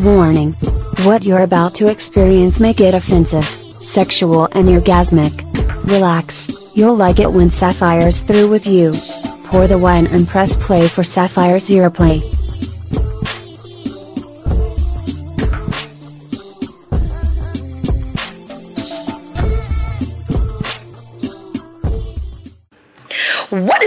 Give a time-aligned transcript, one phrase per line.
[0.00, 0.52] Warning.
[1.04, 3.46] What you're about to experience may get offensive,
[3.82, 5.42] sexual and orgasmic.
[5.90, 8.92] Relax, you'll like it when Sapphire's through with you.
[9.44, 11.88] Pour the wine and press play for Sapphire Zero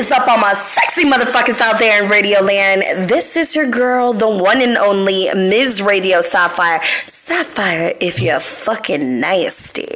[0.10, 2.82] is up, all my sexy motherfuckers out there in Radio Land?
[3.08, 5.84] This is your girl, the one and only Ms.
[5.84, 6.80] Radio Sapphire.
[6.84, 9.88] Sapphire, if you're fucking nasty.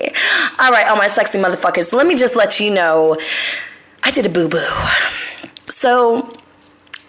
[0.59, 3.19] All right, all my sexy motherfuckers, let me just let you know
[4.03, 4.67] I did a boo boo.
[5.65, 6.31] So,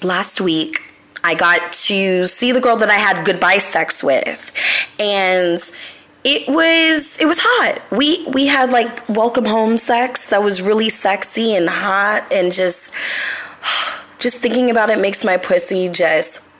[0.03, 0.81] last week,
[1.23, 4.53] I got to see the girl that I had goodbye sex with.
[4.99, 5.59] And
[6.25, 7.83] it was it was hot.
[7.93, 12.95] We we had like welcome home sex that was really sexy and hot and just
[14.19, 16.55] just thinking about it makes my pussy just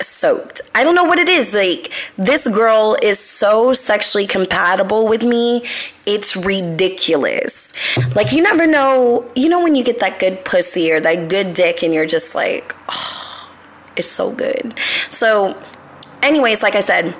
[0.00, 0.62] soaked.
[0.74, 1.54] I don't know what it is.
[1.54, 5.62] Like this girl is so sexually compatible with me.
[6.06, 7.74] It's ridiculous.
[8.16, 11.52] Like you never know, you know when you get that good pussy or that good
[11.52, 13.54] dick and you're just like, oh,
[13.98, 14.78] it's so good.
[15.10, 15.60] So
[16.22, 17.14] anyways, like I said,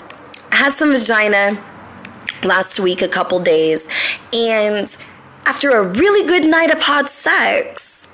[0.51, 1.62] I had some vagina
[2.45, 3.89] last week, a couple days,
[4.33, 4.87] and
[5.47, 8.09] after a really good night of hot sex,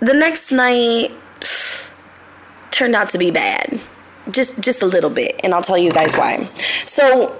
[0.00, 1.16] the next night
[2.70, 3.80] turned out to be bad.
[4.30, 6.44] Just just a little bit, and I'll tell you guys why.
[6.86, 7.36] So,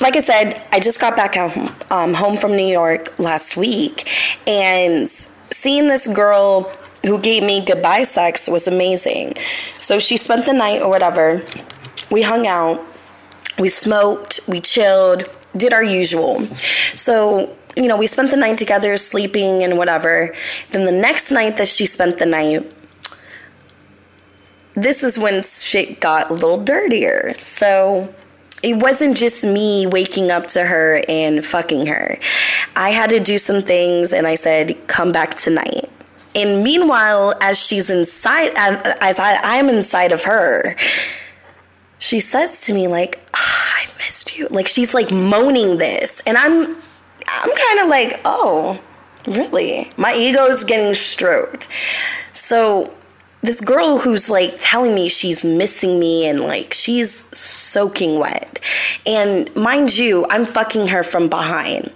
[0.00, 4.08] like I said, I just got back home, um, home from New York last week,
[4.46, 6.72] and seeing this girl
[7.04, 9.34] who gave me goodbye sex was amazing.
[9.78, 11.42] So she spent the night or whatever.
[12.10, 12.80] We hung out
[13.58, 16.40] we smoked, we chilled, did our usual.
[16.94, 20.34] So, you know, we spent the night together sleeping and whatever.
[20.70, 22.70] Then the next night that she spent the night,
[24.74, 27.34] this is when shit got a little dirtier.
[27.34, 28.14] So,
[28.62, 32.18] it wasn't just me waking up to her and fucking her.
[32.74, 35.88] I had to do some things and I said, come back tonight.
[36.34, 40.74] And meanwhile, as she's inside, as, as I, I'm inside of her,
[41.98, 44.46] she says to me like oh, i missed you.
[44.50, 46.22] Like she's like moaning this.
[46.26, 46.76] And i'm
[47.28, 48.80] i'm kind of like oh
[49.26, 49.90] really?
[49.98, 51.68] My ego's getting stroked.
[52.32, 52.94] So
[53.42, 58.60] this girl who's like telling me she's missing me and like she's soaking wet.
[59.06, 61.92] And mind you i'm fucking her from behind.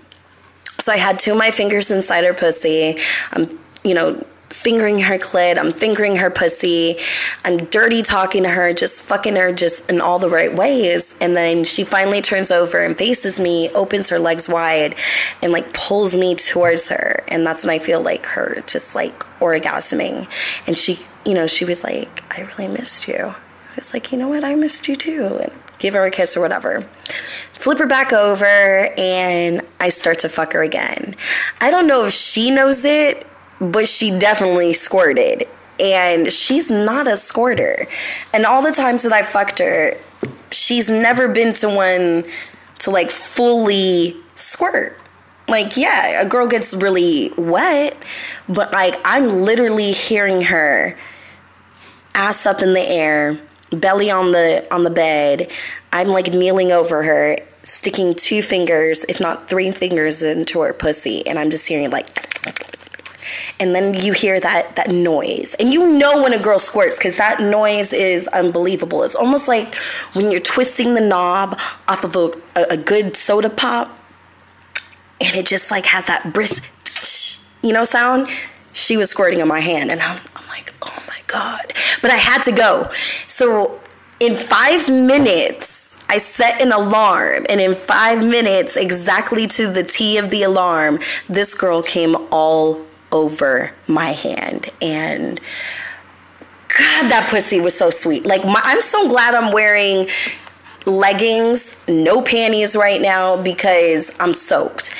[0.79, 2.97] So i had two of my fingers inside her pussy.
[3.33, 3.49] I'm
[3.85, 6.97] you know fingering her clit, I'm fingering her pussy,
[7.45, 11.17] I'm dirty talking to her, just fucking her just in all the right ways.
[11.21, 14.95] And then she finally turns over and faces me, opens her legs wide,
[15.43, 17.25] and like pulls me towards her.
[17.29, 20.29] And that's when I feel like her just like orgasming.
[20.67, 23.17] And she, you know, she was like, I really missed you.
[23.17, 24.45] I was like, you know what?
[24.45, 25.39] I missed you too.
[25.41, 26.83] And give her a kiss or whatever.
[27.53, 28.45] Flip her back over
[28.97, 31.15] and I start to fuck her again.
[31.61, 33.27] I don't know if she knows it
[33.71, 35.45] but she definitely squirted.
[35.81, 37.87] And she's not a squirter.
[38.35, 39.93] And all the times that I fucked her,
[40.51, 42.25] she's never been to one
[42.81, 44.99] to like fully squirt.
[45.49, 47.97] Like, yeah, a girl gets really wet,
[48.49, 50.97] but like, I'm literally hearing her
[52.15, 53.39] ass up in the air,
[53.71, 55.51] belly on the on the bed.
[55.93, 61.27] I'm like kneeling over her, sticking two fingers, if not three fingers into her pussy,
[61.27, 62.07] and I'm just hearing like
[63.61, 65.55] and then you hear that that noise.
[65.59, 69.03] And you know when a girl squirts because that noise is unbelievable.
[69.03, 69.75] It's almost like
[70.15, 72.31] when you're twisting the knob off of a,
[72.71, 73.89] a, good soda pop
[75.21, 78.29] and it just like has that brisk you know sound.
[78.73, 81.73] She was squirting on my hand and I'm, I'm like oh my god.
[82.01, 82.89] But i had to go.
[83.27, 83.81] So
[84.21, 85.83] in five minutes
[86.13, 90.99] I set an alarm, and in five minutes, exactly to the T of the alarm,
[91.27, 94.69] this girl came all over my hand.
[94.81, 95.39] And
[96.69, 98.25] god that pussy was so sweet.
[98.25, 100.07] Like my, i'm so glad i'm wearing
[100.85, 104.95] leggings no panties right now because i'm soaked.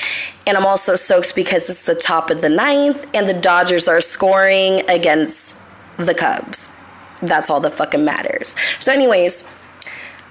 [0.45, 4.01] And i'm also soaked because it's the top of the ninth and the dodgers are
[4.01, 5.61] scoring against
[5.97, 6.79] the cubs.
[7.21, 8.55] That's all that fucking matters.
[8.79, 9.59] So anyways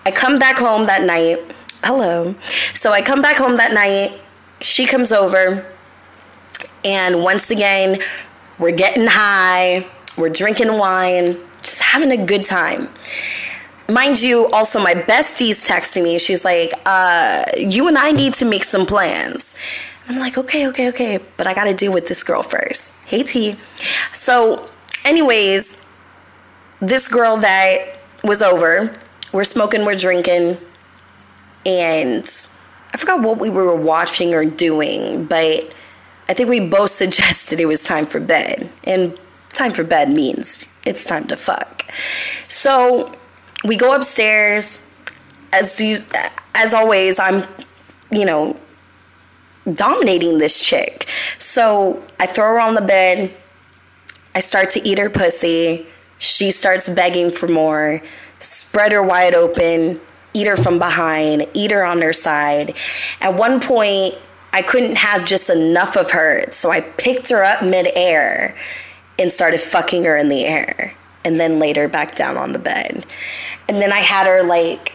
[0.07, 1.39] i come back home that night.
[1.85, 2.35] Hello.
[2.75, 4.21] So i come back home that night.
[4.61, 5.67] She comes over
[6.85, 8.01] and once again,
[8.59, 9.87] we're getting high,
[10.19, 12.89] we're drinking wine, just having a good time.
[13.89, 16.19] Mind you, also my bestie's texting me.
[16.19, 19.57] She's like, uh, you and I need to make some plans.
[20.09, 22.95] I'm like, okay, okay, okay, but I gotta deal with this girl first.
[23.07, 23.53] Hey T.
[24.13, 24.69] So,
[25.05, 25.87] anyways,
[26.81, 28.93] this girl that was over,
[29.33, 30.59] we're smoking, we're drinking,
[31.65, 32.25] and
[32.93, 35.73] I forgot what we were watching or doing, but
[36.33, 38.71] I think we both suggested it was time for bed.
[38.85, 39.21] And
[39.53, 41.85] time for bed means it's time to fuck.
[42.49, 43.15] So
[43.65, 44.89] we go upstairs.
[45.53, 45.99] As you,
[46.55, 47.47] as always, I'm,
[48.11, 48.59] you know,
[49.71, 51.07] dominating this chick.
[51.39, 53.35] So I throw her on the bed.
[54.35, 55.87] I start to eat her pussy.
[56.17, 58.01] She starts begging for more.
[58.39, 60.01] Spread her wide open.
[60.33, 61.47] Eat her from behind.
[61.53, 62.75] Eat her on her side.
[63.21, 64.15] At one point,
[64.53, 66.51] I couldn't have just enough of her.
[66.51, 68.55] So I picked her up midair
[69.19, 70.95] and started fucking her in the air.
[71.25, 73.07] And then laid her back down on the bed.
[73.69, 74.93] And then I had her like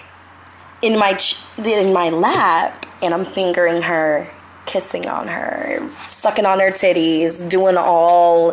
[0.81, 1.18] in my
[1.57, 4.30] in my lap and I'm fingering her
[4.68, 8.51] kissing on her, sucking on her titties, doing all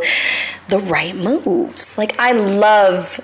[0.69, 1.99] the right moves.
[1.99, 3.21] Like, I love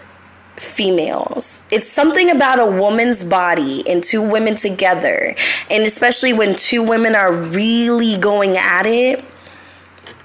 [0.60, 1.62] females.
[1.70, 5.34] It's something about a woman's body and two women together,
[5.70, 9.24] and especially when two women are really going at it.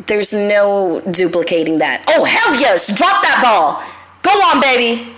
[0.08, 2.04] There's no duplicating that.
[2.08, 2.96] Oh, hell yes!
[2.96, 3.82] Drop that ball!
[4.22, 5.14] Go on, baby!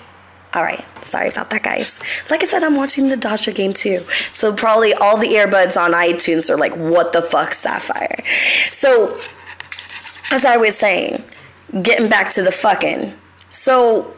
[0.53, 1.99] All right, sorry about that, guys.
[2.29, 3.99] Like I said, I'm watching the Dodger game too.
[4.31, 8.23] So probably all the earbuds on iTunes are like, what the fuck, Sapphire?
[8.71, 9.19] So,
[10.31, 11.23] as I was saying,
[11.81, 13.13] getting back to the fucking.
[13.49, 14.16] So,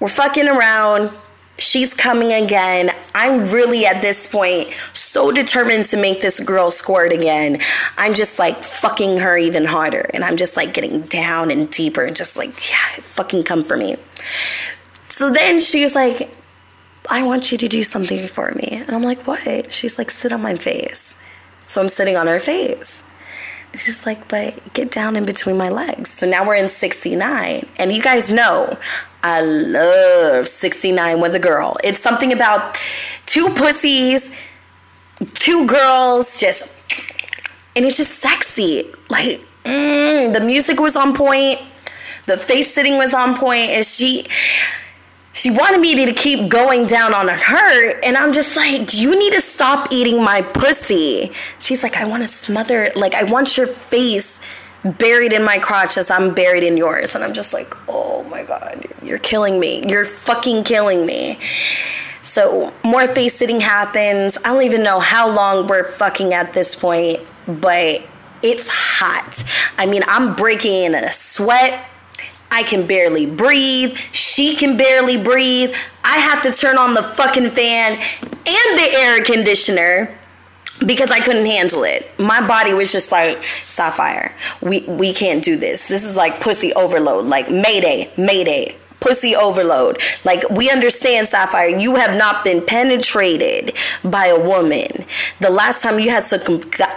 [0.00, 1.10] we're fucking around.
[1.58, 2.90] She's coming again.
[3.14, 7.58] I'm really at this point so determined to make this girl squirt again.
[7.96, 10.04] I'm just like fucking her even harder.
[10.14, 13.76] And I'm just like getting down and deeper and just like, yeah, fucking come for
[13.76, 13.96] me.
[15.08, 16.32] So then she was like,
[17.10, 18.68] I want you to do something for me.
[18.86, 19.72] And I'm like, what?
[19.72, 21.20] She's like, sit on my face.
[21.66, 23.02] So I'm sitting on her face.
[23.72, 26.10] She's like, but get down in between my legs.
[26.10, 27.66] So now we're in 69.
[27.78, 28.76] And you guys know
[29.22, 31.76] I love 69 with a girl.
[31.84, 32.78] It's something about
[33.26, 34.36] two pussies,
[35.34, 36.74] two girls, just,
[37.76, 38.90] and it's just sexy.
[39.10, 41.60] Like, mm, the music was on point,
[42.26, 44.24] the face sitting was on point, and she,
[45.32, 49.32] she wanted me to keep going down on her and i'm just like you need
[49.32, 51.30] to stop eating my pussy?
[51.58, 54.40] She's like i want to smother like i want your face
[54.84, 57.14] buried in my crotch as i'm buried in yours.
[57.14, 59.82] And i'm just like oh my god you're killing me.
[59.88, 61.38] You're fucking killing me.
[62.20, 64.36] So more face sitting happens.
[64.38, 68.06] I don't even know how long we're fucking at this point but
[68.42, 69.44] it's hot.
[69.78, 71.88] I mean i'm breaking in a sweat
[72.50, 73.96] I can barely breathe.
[73.96, 75.74] She can barely breathe.
[76.04, 80.18] I have to turn on the fucking fan and the air conditioner
[80.86, 82.10] because I couldn't handle it.
[82.18, 85.88] My body was just like, Sapphire, we, we can't do this.
[85.88, 88.76] This is like pussy overload, like Mayday, Mayday.
[89.00, 89.98] Pussy overload.
[90.24, 94.88] Like, we understand, Sapphire, you have not been penetrated by a woman.
[95.40, 96.40] The last time you had some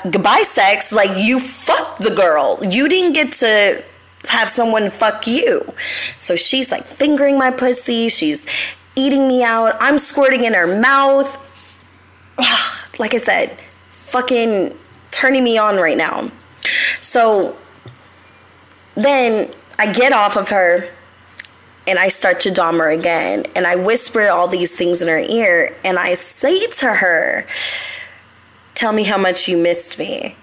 [0.09, 2.57] goodbye sex, like, you fucked the girl.
[2.67, 3.83] You didn't get to
[4.29, 5.65] have someone fuck you.
[6.17, 11.47] So she's like fingering my pussy, she's eating me out, I'm squirting in her mouth.
[12.37, 13.59] Ugh, like I said,
[13.89, 14.77] fucking
[15.11, 16.29] turning me on right now.
[16.99, 17.57] So
[18.95, 20.89] then I get off of her
[21.87, 23.43] and I start to dom her again.
[23.55, 27.45] And I whisper all these things in her ear and I say to her,
[28.73, 30.35] Tell me how much you missed me.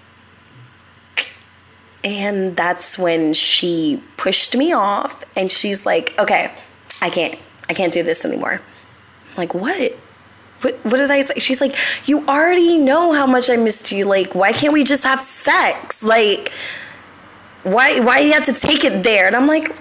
[2.03, 6.53] And that's when she pushed me off and she's like, okay,
[7.01, 7.35] I can't,
[7.69, 8.61] I can't do this anymore.
[9.29, 9.91] I'm like, what?
[10.61, 11.39] What, what did I say?
[11.39, 11.75] She's like,
[12.05, 14.05] you already know how much I missed you.
[14.05, 16.03] Like, why can't we just have sex?
[16.03, 16.51] Like,
[17.63, 19.27] why, why do you have to take it there?
[19.27, 19.75] And I'm like,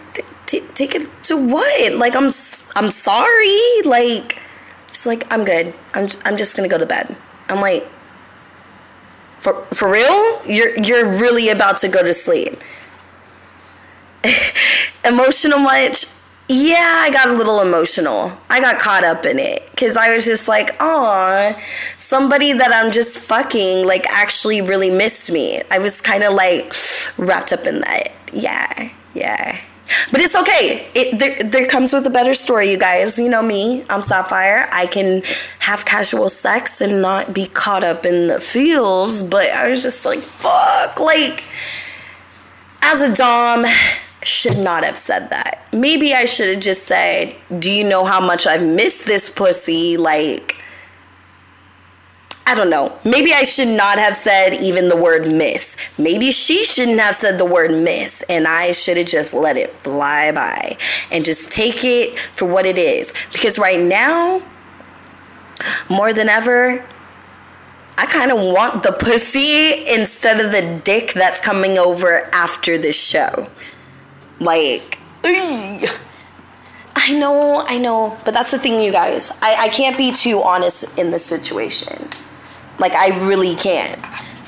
[0.46, 1.94] take it to what?
[1.94, 2.30] Like, I'm,
[2.76, 3.82] I'm sorry.
[3.84, 4.40] Like,
[4.88, 5.74] it's like, I'm good.
[5.94, 7.16] I'm, I'm just gonna go to bed.
[7.48, 7.88] I'm like,
[9.40, 10.46] for for real?
[10.46, 12.54] You're you're really about to go to sleep.
[15.04, 16.04] Emotional much?
[16.50, 18.32] Yeah, I got a little emotional.
[18.48, 21.54] I got caught up in it because I was just like, oh,
[21.98, 25.60] somebody that I'm just fucking like actually really missed me.
[25.70, 26.72] I was kind of like
[27.18, 28.04] wrapped up in that.
[28.32, 29.60] Yeah, yeah.
[30.10, 30.88] But it's okay.
[30.94, 33.18] It there, there comes with a better story, you guys.
[33.18, 33.84] You know me.
[33.88, 34.68] I'm Sapphire.
[34.72, 35.22] I can
[35.60, 39.22] have casual sex and not be caught up in the feels.
[39.22, 41.00] But I was just like, fuck.
[41.00, 41.44] Like,
[42.82, 43.64] as a dom,
[44.22, 45.66] should not have said that.
[45.72, 49.96] Maybe I should have just said, "Do you know how much I've missed this pussy?"
[49.96, 50.62] Like
[52.48, 52.98] I don't know.
[53.04, 55.76] Maybe I should not have said even the word miss.
[55.98, 59.70] Maybe she shouldn't have said the word miss, and I should have just let it
[59.70, 60.78] fly by
[61.12, 63.12] and just take it for what it is.
[63.32, 64.40] Because right now,
[65.90, 66.82] more than ever,
[67.98, 73.10] I kind of want the pussy instead of the dick that's coming over after this
[73.10, 73.50] show.
[74.40, 79.32] Like, I know, I know, but that's the thing, you guys.
[79.42, 82.08] I, I can't be too honest in this situation.
[82.78, 83.98] Like, I really can't.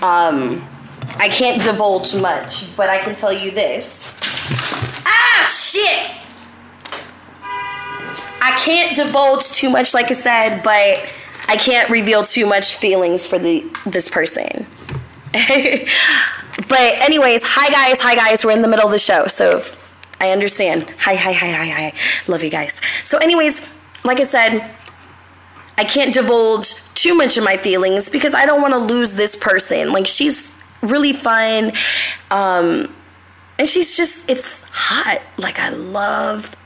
[0.02, 0.62] Um,
[1.18, 4.18] I can't divulge much, but I can tell you this.
[5.06, 6.16] Ah, shit!
[8.42, 11.08] I can't divulge too much, like I said, but
[11.48, 14.66] I can't reveal too much feelings for the this person.
[15.32, 18.44] but anyways, hi guys, hi guys.
[18.44, 19.62] We're in the middle of the show, so
[20.20, 20.84] I understand.
[20.98, 21.92] Hi, hi, hi, hi, hi.
[22.28, 22.80] Love you guys.
[23.04, 24.74] So, anyways, like I said,
[25.78, 29.36] I can't divulge too much of my feelings because I don't want to lose this
[29.36, 29.92] person.
[29.92, 31.72] Like she's really fun.
[32.30, 32.94] Um,
[33.58, 35.22] and she's just it's hot.
[35.38, 36.56] Like I love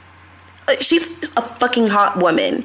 [0.69, 2.65] uh, she's a fucking hot woman.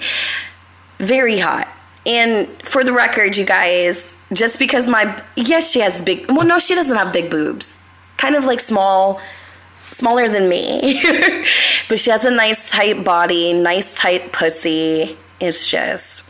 [0.98, 1.68] Very hot.
[2.06, 6.60] And for the record, you guys, just because my yes, she has big well no,
[6.60, 7.84] she doesn't have big boobs.
[8.18, 9.20] Kind of like small
[9.92, 10.80] smaller than me.
[11.90, 15.18] but she has a nice tight body, nice tight pussy.
[15.40, 16.29] It's just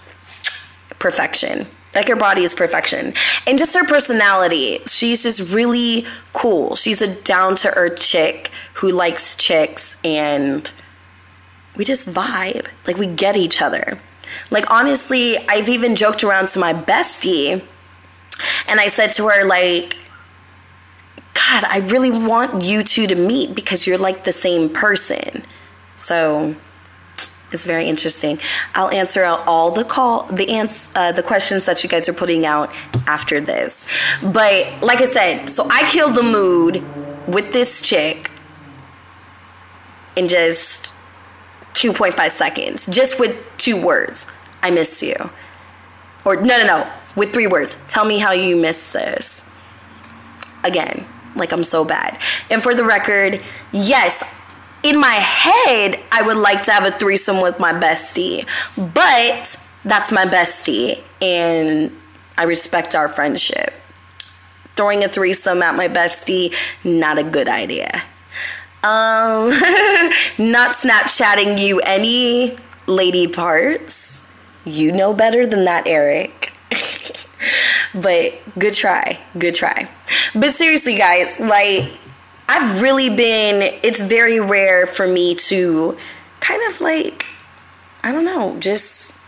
[1.00, 1.65] perfection.
[1.96, 3.13] Like her body is perfection.
[3.48, 4.79] And just her personality.
[4.86, 6.75] She's just really cool.
[6.75, 10.72] She's a down to earth chick who likes chicks and
[11.75, 12.68] we just vibe.
[12.86, 13.98] Like we get each other.
[14.51, 17.65] Like honestly, I've even joked around to my bestie
[18.68, 19.98] and I said to her like
[21.34, 25.44] God, I really want you two to meet because you're like the same person.
[25.96, 26.56] So
[27.51, 28.38] it's very interesting.
[28.75, 32.13] I'll answer out all the call, the ans, uh, the questions that you guys are
[32.13, 32.70] putting out
[33.08, 33.88] after this.
[34.22, 36.84] But like I said, so I killed the mood
[37.27, 38.32] with this chick
[40.15, 40.94] in just
[41.74, 44.36] 2.5 seconds, just with two words.
[44.62, 45.15] I miss you.
[46.25, 47.84] Or no, no, no, with three words.
[47.88, 49.50] Tell me how you miss this.
[50.63, 52.20] Again, like I'm so bad.
[52.50, 53.39] And for the record,
[53.72, 54.24] yes,
[54.83, 58.45] in my head, I would like to have a threesome with my bestie,
[58.93, 61.91] but that's my bestie, and
[62.38, 63.74] I respect our friendship.
[64.75, 66.53] Throwing a threesome at my bestie,
[66.86, 67.89] not a good idea.
[68.81, 69.50] Um,
[70.39, 72.55] not Snapchatting you any
[72.88, 74.33] lady parts.
[74.63, 76.53] You know better than that, Eric.
[77.93, 79.19] but good try.
[79.38, 79.91] Good try.
[80.33, 81.91] But seriously, guys, like,
[82.51, 85.96] I've really been, it's very rare for me to
[86.39, 87.25] kind of like,
[88.03, 89.24] I don't know, just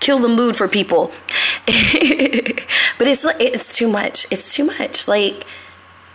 [0.00, 1.08] kill the mood for people.
[1.66, 4.24] but it's it's too much.
[4.32, 5.06] It's too much.
[5.06, 5.44] Like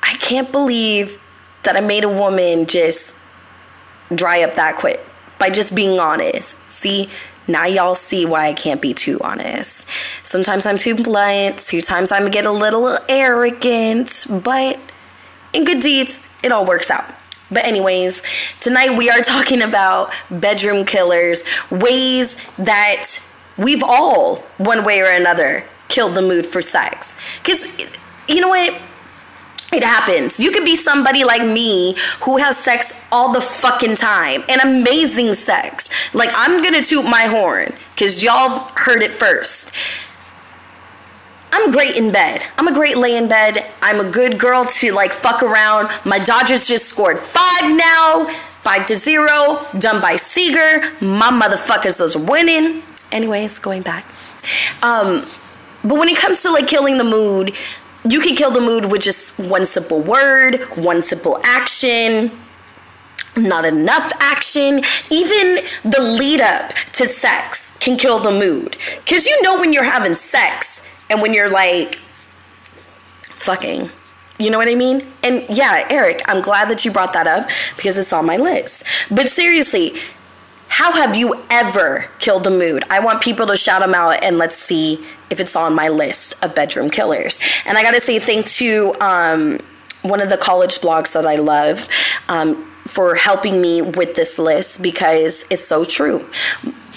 [0.03, 1.22] I can't believe
[1.63, 3.24] that I made a woman just
[4.13, 5.00] dry up that quick
[5.39, 6.58] by just being honest.
[6.70, 7.08] See,
[7.48, 9.88] now y'all see why I can't be too honest.
[10.24, 14.79] Sometimes I'm too blunt, sometimes I get a little arrogant, but
[15.55, 17.05] in good deeds, it all works out.
[17.50, 18.21] But, anyways,
[18.59, 23.05] tonight we are talking about bedroom killers, ways that
[23.57, 27.15] we've all, one way or another, killed the mood for sex.
[27.39, 28.81] Because, you know what?
[29.71, 30.39] It happens.
[30.39, 35.33] You can be somebody like me who has sex all the fucking time and amazing
[35.33, 36.13] sex.
[36.13, 39.75] Like, I'm gonna toot my horn because y'all heard it first.
[41.57, 42.43] I'm great in bed.
[42.57, 43.71] I'm a great lay in bed.
[43.81, 45.88] I'm a good girl to like fuck around.
[46.05, 48.27] My Dodgers just scored five now,
[48.59, 50.81] five to zero, done by Seager.
[51.00, 52.83] My motherfuckers is winning.
[53.13, 54.03] Anyways, going back.
[54.83, 55.25] Um,
[55.81, 57.55] but when it comes to like killing the mood,
[58.03, 62.31] you can kill the mood with just one simple word, one simple action,
[63.38, 64.81] not enough action.
[65.09, 68.75] Even the lead up to sex can kill the mood.
[69.05, 71.95] Because you know when you're having sex and when you're like
[73.21, 73.89] fucking.
[74.38, 75.01] You know what I mean?
[75.24, 77.47] And yeah, Eric, I'm glad that you brought that up
[77.77, 78.83] because it's on my list.
[79.09, 79.91] But seriously,
[80.67, 82.83] how have you ever killed the mood?
[82.89, 86.43] I want people to shout them out and let's see if it's on my list
[86.43, 87.39] of bedroom killers.
[87.65, 89.57] And I gotta say, thank to um,
[90.01, 91.88] one of the college blogs that I love
[92.27, 96.27] um, for helping me with this list because it's so true.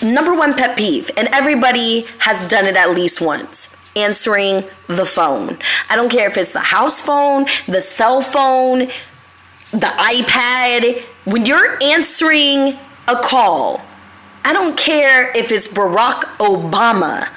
[0.03, 5.59] Number one pet peeve, and everybody has done it at least once answering the phone.
[5.91, 8.89] I don't care if it's the house phone, the cell phone,
[9.71, 11.05] the iPad.
[11.25, 12.79] When you're answering
[13.09, 13.83] a call,
[14.45, 17.29] I don't care if it's Barack Obama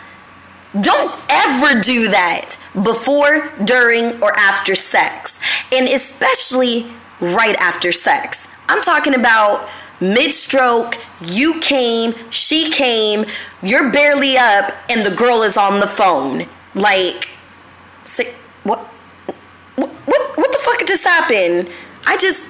[0.79, 5.41] don't ever do that before, during, or after sex.
[5.73, 6.85] And especially
[7.19, 8.53] right after sex.
[8.69, 9.69] I'm talking about
[10.01, 13.23] mid stroke, you came, she came,
[13.61, 16.47] you're barely up, and the girl is on the phone.
[16.73, 17.29] Like,
[18.03, 18.79] say, what,
[19.75, 21.69] what, what, the fuck just happened?
[22.07, 22.49] I just,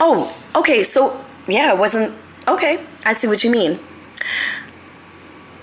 [0.00, 2.16] oh, okay, so yeah, it wasn't,
[2.48, 3.80] okay, I see what you mean.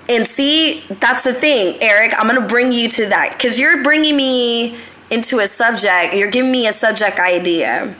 [0.09, 2.13] And see, that's the thing, Eric.
[2.17, 4.77] I'm gonna bring you to that because you're bringing me
[5.09, 6.15] into a subject.
[6.15, 7.95] You're giving me a subject idea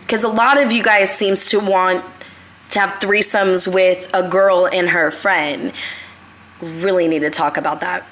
[0.00, 2.04] because a lot of you guys seems to want
[2.70, 5.72] to have threesomes with a girl and her friend.
[6.60, 8.06] Really need to talk about that.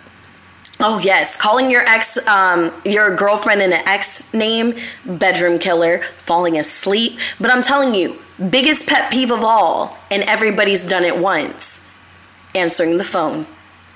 [0.80, 6.58] Oh yes, calling your ex, um, your girlfriend in an ex name, bedroom killer, falling
[6.58, 7.18] asleep.
[7.40, 8.18] But I'm telling you,
[8.50, 11.88] biggest pet peeve of all, and everybody's done it once
[12.54, 13.46] answering the phone,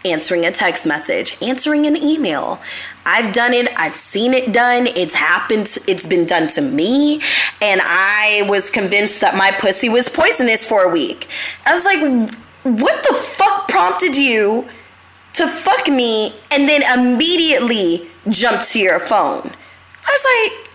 [0.06, 2.60] answering a text message, answering an email.
[3.04, 7.20] I've done it, I've seen it done, it's happened, it's been done to me,
[7.62, 11.28] and I was convinced that my pussy was poisonous for a week.
[11.64, 12.30] I was like,
[12.64, 14.68] what the fuck prompted you
[15.34, 19.52] to fuck me and then immediately jump to your phone?
[20.08, 20.66] I was like,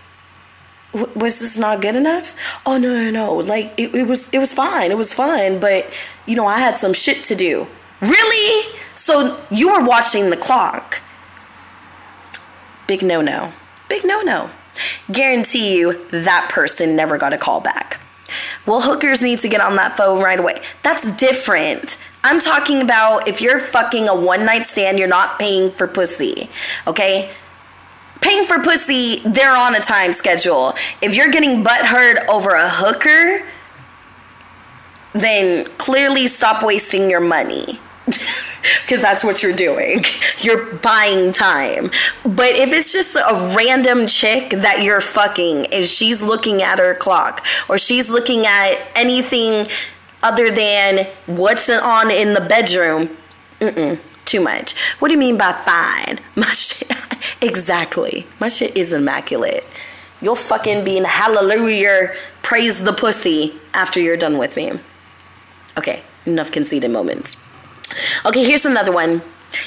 [0.94, 2.62] was this not good enough?
[2.66, 3.34] Oh no, no, no.
[3.36, 4.92] Like it, it was it was fine.
[4.92, 5.90] It was fun, but
[6.26, 7.68] you know, I had some shit to do.
[8.02, 8.81] Really?
[8.96, 11.02] So you were watching the clock.
[12.88, 13.54] Big no no.
[13.90, 14.50] Big no no.
[15.12, 18.00] Guarantee you that person never got a call back.
[18.66, 20.56] Well, hookers need to get on that phone right away.
[20.84, 22.02] That's different.
[22.24, 26.50] I'm talking about if you're fucking a one night stand, you're not paying for pussy.
[26.88, 27.32] Okay?
[28.22, 30.74] paying for pussy, they're on a time schedule.
[31.02, 33.46] If you're getting butt hurt over a hooker,
[35.14, 37.80] then clearly stop wasting your money.
[38.84, 40.02] Because that's what you're doing.
[40.42, 41.86] You're buying time.
[42.24, 46.94] But if it's just a random chick that you're fucking and she's looking at her
[46.94, 49.68] clock or she's looking at anything
[50.22, 53.18] other than what's on in the bedroom,
[53.60, 54.00] mm-mm
[54.32, 54.80] too much.
[55.00, 56.18] What do you mean by fine?
[56.36, 56.92] My shit,
[57.42, 58.26] exactly.
[58.40, 59.68] My shit is immaculate.
[60.22, 64.72] You'll fucking be in hallelujah, praise the pussy after you're done with me.
[65.78, 67.44] Okay, enough conceited moments.
[68.26, 69.22] Okay, here's another one.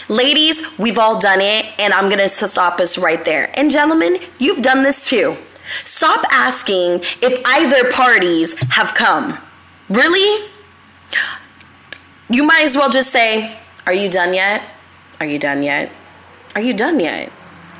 [0.08, 3.50] Ladies, we've all done it, and I'm gonna stop us right there.
[3.58, 5.36] And gentlemen, you've done this too.
[5.84, 9.38] Stop asking if either parties have come.
[9.88, 10.48] Really?
[12.30, 14.62] You might as well just say, are you done yet?
[15.20, 15.92] Are you done yet?
[16.54, 17.32] Are you done yet?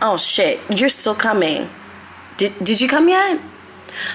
[0.03, 1.71] Oh shit, you're still coming.
[2.37, 3.41] Did, did you come yet?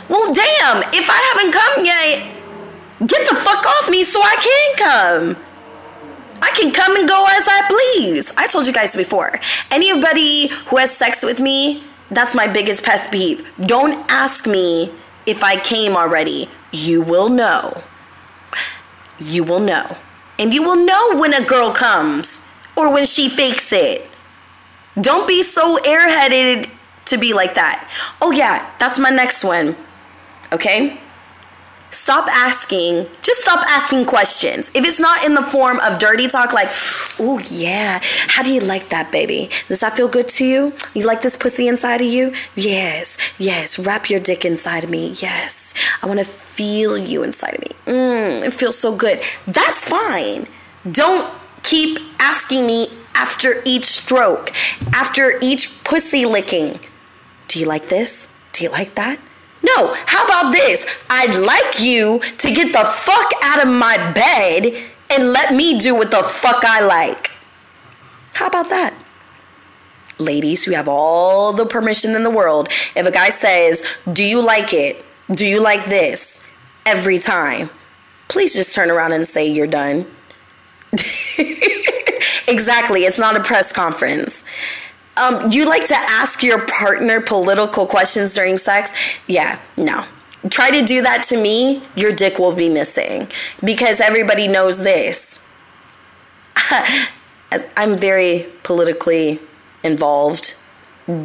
[0.10, 5.36] Well, damn, if I haven't come yet, get the fuck off me so I can
[5.36, 5.49] come.
[6.60, 8.34] Can come and go as I please.
[8.38, 9.32] I told you guys before.
[9.72, 13.50] Anybody who has sex with me, that's my biggest pet peeve.
[13.66, 14.92] Don't ask me
[15.26, 16.48] if I came already.
[16.74, 17.72] You will know.
[19.20, 19.86] You will know.
[20.38, 24.10] And you will know when a girl comes or when she fakes it.
[25.00, 26.70] Don't be so airheaded
[27.06, 27.90] to be like that.
[28.22, 29.78] Oh, yeah, that's my next one.
[30.52, 31.00] Okay?
[31.92, 34.70] Stop asking, just stop asking questions.
[34.76, 36.68] If it's not in the form of dirty talk, like,
[37.20, 39.50] oh yeah, how do you like that, baby?
[39.68, 40.74] Does that feel good to you?
[40.94, 42.34] You like this pussy inside of you?
[42.56, 43.80] Yes, yes.
[43.84, 45.14] Wrap your dick inside of me.
[45.18, 45.74] Yes.
[46.04, 47.72] I want to feel you inside of me.
[47.86, 49.20] Mmm, it feels so good.
[49.48, 50.46] That's fine.
[50.92, 51.28] Don't
[51.64, 54.52] keep asking me after each stroke,
[54.94, 56.80] after each pussy licking.
[57.48, 58.36] Do you like this?
[58.54, 59.20] Do you like that?
[59.62, 60.86] No, how about this?
[61.10, 64.74] I'd like you to get the fuck out of my bed
[65.12, 67.32] and let me do what the fuck I like.
[68.34, 68.94] How about that?
[70.18, 72.68] Ladies, you have all the permission in the world.
[72.96, 75.04] If a guy says, Do you like it?
[75.32, 76.58] Do you like this?
[76.86, 77.70] Every time,
[78.28, 80.06] please just turn around and say you're done.
[82.48, 84.44] exactly, it's not a press conference.
[85.20, 89.20] Um, you like to ask your partner political questions during sex?
[89.28, 90.04] Yeah, no.
[90.50, 93.28] Try to do that to me, your dick will be missing
[93.64, 95.46] because everybody knows this.
[97.76, 99.40] I'm very politically
[99.84, 100.56] involved.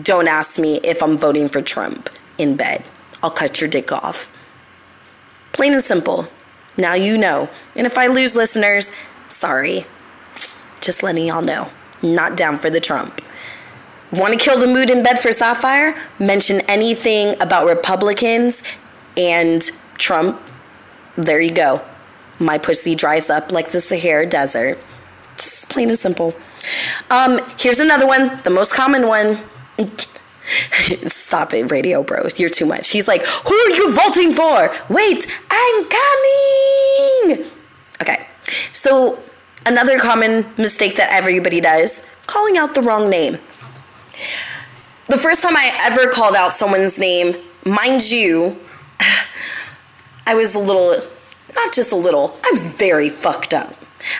[0.02, 2.88] Don't ask me if I'm voting for Trump in bed.
[3.22, 4.32] I'll cut your dick off.
[5.52, 6.26] Plain and simple.
[6.76, 7.48] Now you know.
[7.76, 8.90] And if I lose listeners,
[9.28, 9.86] sorry.
[10.80, 11.68] Just letting y'all know.
[12.02, 13.20] Not down for the Trump.
[14.12, 15.94] Want to kill the mood in bed for Sapphire?
[16.20, 18.62] Mention anything about Republicans
[19.16, 19.62] and
[19.98, 20.40] Trump.
[21.16, 21.80] There you go.
[22.38, 24.78] My pussy dries up like the Sahara Desert.
[25.36, 26.34] Just plain and simple.
[27.10, 29.38] Um, here's another one, the most common one.
[30.44, 32.28] Stop it, radio bro.
[32.36, 32.90] You're too much.
[32.90, 34.74] He's like, Who are you voting for?
[34.92, 37.50] Wait, I'm coming.
[38.02, 38.26] Okay.
[38.72, 39.20] So,
[39.66, 43.38] another common mistake that everybody does calling out the wrong name.
[45.06, 48.58] The first time I ever called out someone's name, mind you,
[50.26, 50.90] I was a little,
[51.54, 53.74] not just a little, I was very fucked up.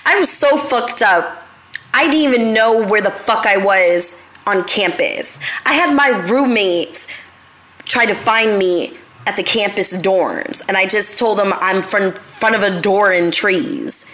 [0.06, 1.46] I was so fucked up,
[1.94, 5.38] I didn't even know where the fuck I was on campus.
[5.64, 7.08] I had my roommates
[7.84, 12.12] try to find me at the campus dorms, and I just told them I'm from
[12.12, 14.13] front of a door in trees.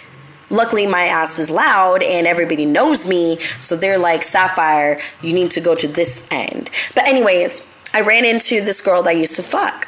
[0.51, 5.49] Luckily, my ass is loud and everybody knows me, so they're like, Sapphire, you need
[5.51, 6.69] to go to this end.
[6.93, 9.87] But, anyways, I ran into this girl that I used to fuck.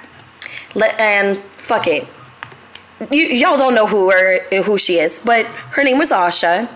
[1.00, 2.08] And fuck it.
[3.12, 6.70] You, y'all don't know who her, who she is, but her name was Asha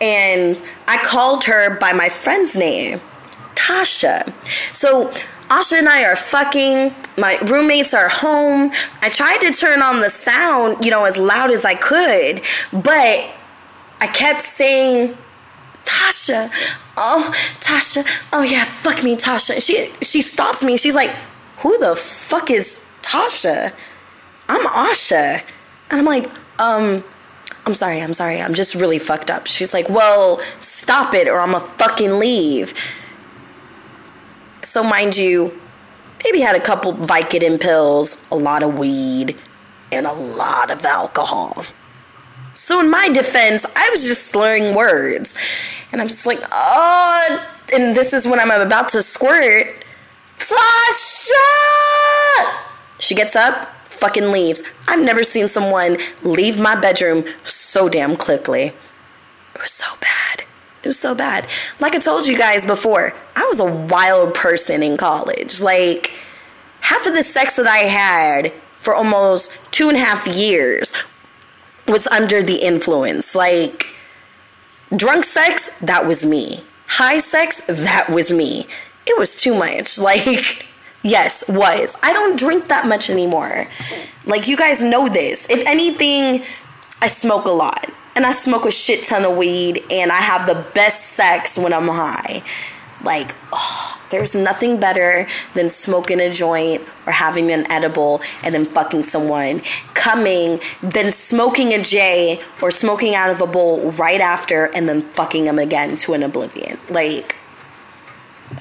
[0.00, 2.98] and I called her by my friend's name,
[3.54, 4.28] Tasha.
[4.74, 5.12] So
[5.52, 6.94] Asha and I are fucking.
[7.18, 8.70] My roommates are home.
[9.02, 12.40] I tried to turn on the sound, you know, as loud as I could,
[12.72, 13.34] but
[14.00, 15.14] I kept saying,
[15.84, 16.48] Tasha,
[16.96, 19.60] oh, Tasha, oh yeah, fuck me, Tasha.
[19.60, 20.78] She she stops me.
[20.78, 21.10] She's like,
[21.58, 23.74] who the fuck is Tasha?
[24.48, 25.42] I'm Asha.
[25.90, 27.04] And I'm like, um,
[27.66, 29.46] I'm sorry, I'm sorry, I'm just really fucked up.
[29.46, 32.72] She's like, Well, stop it or I'm gonna fucking leave.
[34.62, 35.60] So, mind you,
[36.22, 39.34] baby had a couple Vicodin pills, a lot of weed,
[39.90, 41.64] and a lot of alcohol.
[42.54, 45.36] So, in my defense, I was just slurring words.
[45.90, 49.84] And I'm just like, Oh, and this is when I'm about to squirt.
[50.36, 51.34] Sasha!
[52.98, 54.62] She gets up, fucking leaves.
[54.88, 58.66] I've never seen someone leave my bedroom so damn quickly.
[59.54, 60.44] It was so bad.
[60.82, 61.46] It was so bad.
[61.78, 65.60] Like I told you guys before, I was a wild person in college.
[65.60, 66.12] Like,
[66.80, 70.92] half of the sex that I had for almost two and a half years
[71.88, 73.34] was under the influence.
[73.34, 73.94] Like,
[74.94, 76.60] drunk sex, that was me.
[76.86, 78.64] High sex, that was me.
[79.06, 79.98] It was too much.
[80.02, 80.66] Like,
[81.02, 81.96] Yes, was.
[82.02, 83.66] I don't drink that much anymore.
[84.24, 85.50] Like, you guys know this.
[85.50, 86.44] If anything,
[87.00, 87.86] I smoke a lot.
[88.14, 91.72] And I smoke a shit ton of weed, and I have the best sex when
[91.72, 92.42] I'm high.
[93.04, 98.64] Like, oh, there's nothing better than smoking a joint or having an edible and then
[98.64, 99.60] fucking someone.
[99.94, 105.00] Coming, then smoking a J or smoking out of a bowl right after and then
[105.00, 106.78] fucking them again to an oblivion.
[106.90, 107.36] Like,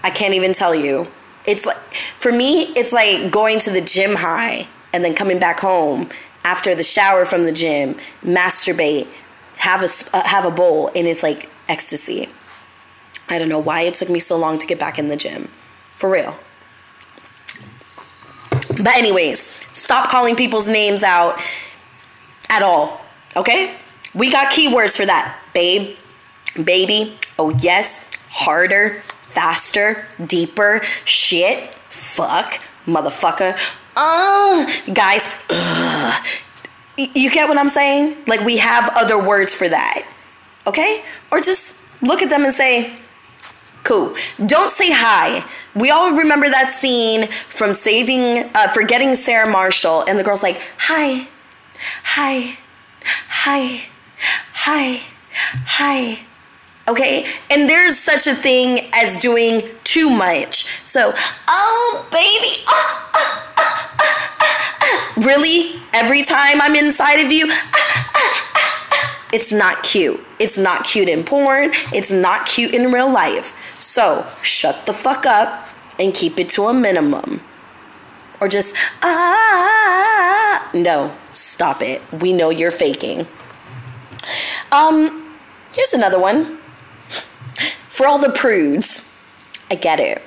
[0.04, 1.06] I can't even tell you
[1.46, 5.60] it's like for me it's like going to the gym high and then coming back
[5.60, 6.08] home
[6.44, 9.08] after the shower from the gym masturbate
[9.58, 12.28] have a uh, have a bowl and it's like ecstasy
[13.32, 15.50] i don't know why it took me so long to get back in the gym
[15.90, 16.38] for real
[18.78, 19.40] but anyways
[19.76, 21.36] stop calling people's names out
[22.50, 23.02] at all
[23.36, 23.76] okay
[24.14, 25.98] we got keywords for that babe
[26.64, 33.56] baby oh yes harder faster, deeper, shit, fuck, motherfucker.
[33.96, 36.26] Uh, guys, ugh.
[36.98, 38.18] You get what I'm saying?
[38.28, 40.06] Like, we have other words for that.
[40.68, 41.04] Okay?
[41.32, 42.94] Or just look at them and say,
[43.84, 44.16] cool.
[44.46, 45.46] Don't say hi.
[45.76, 50.62] We all remember that scene from saving, uh, forgetting Sarah Marshall, and the girl's like,
[50.78, 51.28] hi,
[52.04, 52.58] hi,
[53.04, 53.88] hi,
[54.54, 55.02] hi,
[55.66, 56.26] hi.
[56.88, 57.26] Okay?
[57.50, 60.66] And there's such a thing as doing too much.
[60.86, 61.14] So,
[61.48, 62.64] oh, baby.
[62.68, 63.54] Oh, oh,
[64.82, 65.82] oh, really?
[65.94, 67.48] Every time I'm inside of you?
[67.50, 70.20] Ah, ah, ah, it's not cute.
[70.40, 71.70] It's not cute in porn.
[71.94, 73.54] It's not cute in real life.
[73.82, 75.68] So, shut the fuck up
[76.00, 77.42] and keep it to a minimum.
[78.40, 82.02] Or just, ah, no, stop it.
[82.22, 83.26] We know you're faking.
[84.72, 85.36] Um,
[85.74, 86.58] here's another one.
[87.90, 89.16] For all the prudes,
[89.72, 90.22] I get it.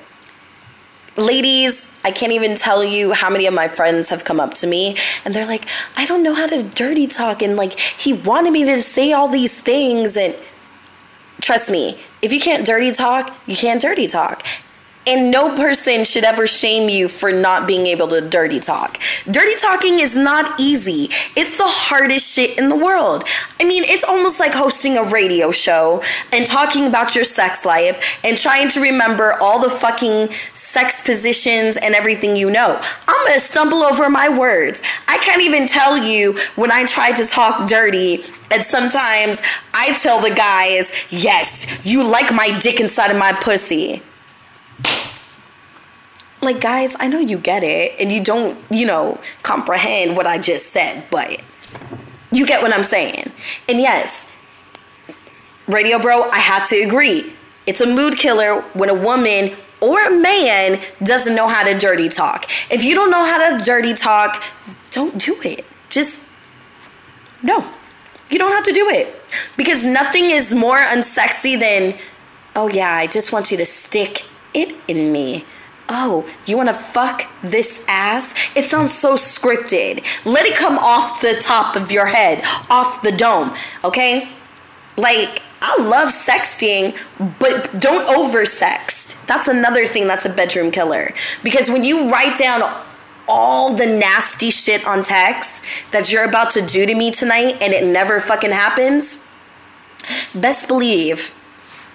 [1.15, 4.67] Ladies, I can't even tell you how many of my friends have come up to
[4.67, 5.65] me and they're like,
[5.95, 7.41] I don't know how to dirty talk.
[7.41, 10.17] And like, he wanted me to say all these things.
[10.17, 10.35] And
[11.41, 14.45] trust me, if you can't dirty talk, you can't dirty talk.
[15.07, 18.97] And no person should ever shame you for not being able to dirty talk.
[19.29, 21.13] Dirty talking is not easy.
[21.39, 23.23] It's the hardest shit in the world.
[23.61, 26.01] I mean, it's almost like hosting a radio show
[26.33, 31.77] and talking about your sex life and trying to remember all the fucking sex positions
[31.77, 32.81] and everything you know.
[33.07, 34.81] I'm gonna stumble over my words.
[35.07, 38.15] I can't even tell you when I try to talk dirty,
[38.51, 39.41] and sometimes
[39.73, 44.01] I tell the guys, yes, you like my dick inside of my pussy.
[46.41, 50.37] Like, guys, I know you get it and you don't, you know, comprehend what I
[50.39, 51.43] just said, but
[52.31, 53.31] you get what I'm saying.
[53.67, 54.31] And yes,
[55.67, 57.33] Radio Bro, I have to agree.
[57.65, 62.09] It's a mood killer when a woman or a man doesn't know how to dirty
[62.09, 62.45] talk.
[62.69, 64.43] If you don't know how to dirty talk,
[64.91, 65.65] don't do it.
[65.89, 66.29] Just
[67.41, 67.59] no.
[68.29, 69.21] You don't have to do it.
[69.57, 71.97] Because nothing is more unsexy than,
[72.55, 74.23] oh yeah, I just want you to stick
[74.55, 75.45] it in me.
[75.87, 78.51] Oh, you want to fuck this ass?
[78.55, 80.03] It sounds so scripted.
[80.25, 83.51] Let it come off the top of your head, off the dome,
[83.83, 84.29] okay?
[84.97, 86.95] Like, I love sexting,
[87.39, 89.25] but don't oversext.
[89.27, 91.09] That's another thing that's a bedroom killer.
[91.43, 92.61] Because when you write down
[93.27, 97.73] all the nasty shit on text that you're about to do to me tonight and
[97.73, 99.31] it never fucking happens,
[100.33, 101.33] best believe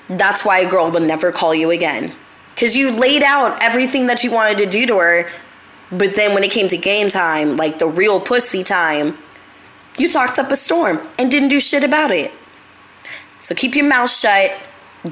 [0.09, 2.13] that's why a girl will never call you again.
[2.61, 5.31] Because you laid out everything that you wanted to do to her,
[5.91, 9.17] but then when it came to game time, like the real pussy time,
[9.97, 12.31] you talked up a storm and didn't do shit about it.
[13.39, 14.53] So keep your mouth shut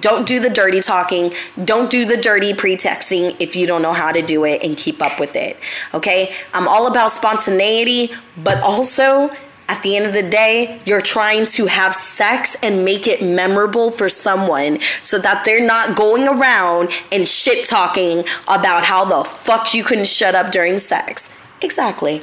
[0.00, 1.32] don't do the dirty talking.
[1.64, 5.00] Don't do the dirty pretexting if you don't know how to do it and keep
[5.00, 5.56] up with it.
[5.94, 6.34] Okay?
[6.52, 9.30] I'm all about spontaneity, but also
[9.68, 13.90] at the end of the day, you're trying to have sex and make it memorable
[13.90, 19.74] for someone so that they're not going around and shit talking about how the fuck
[19.74, 21.38] you couldn't shut up during sex.
[21.62, 22.22] Exactly.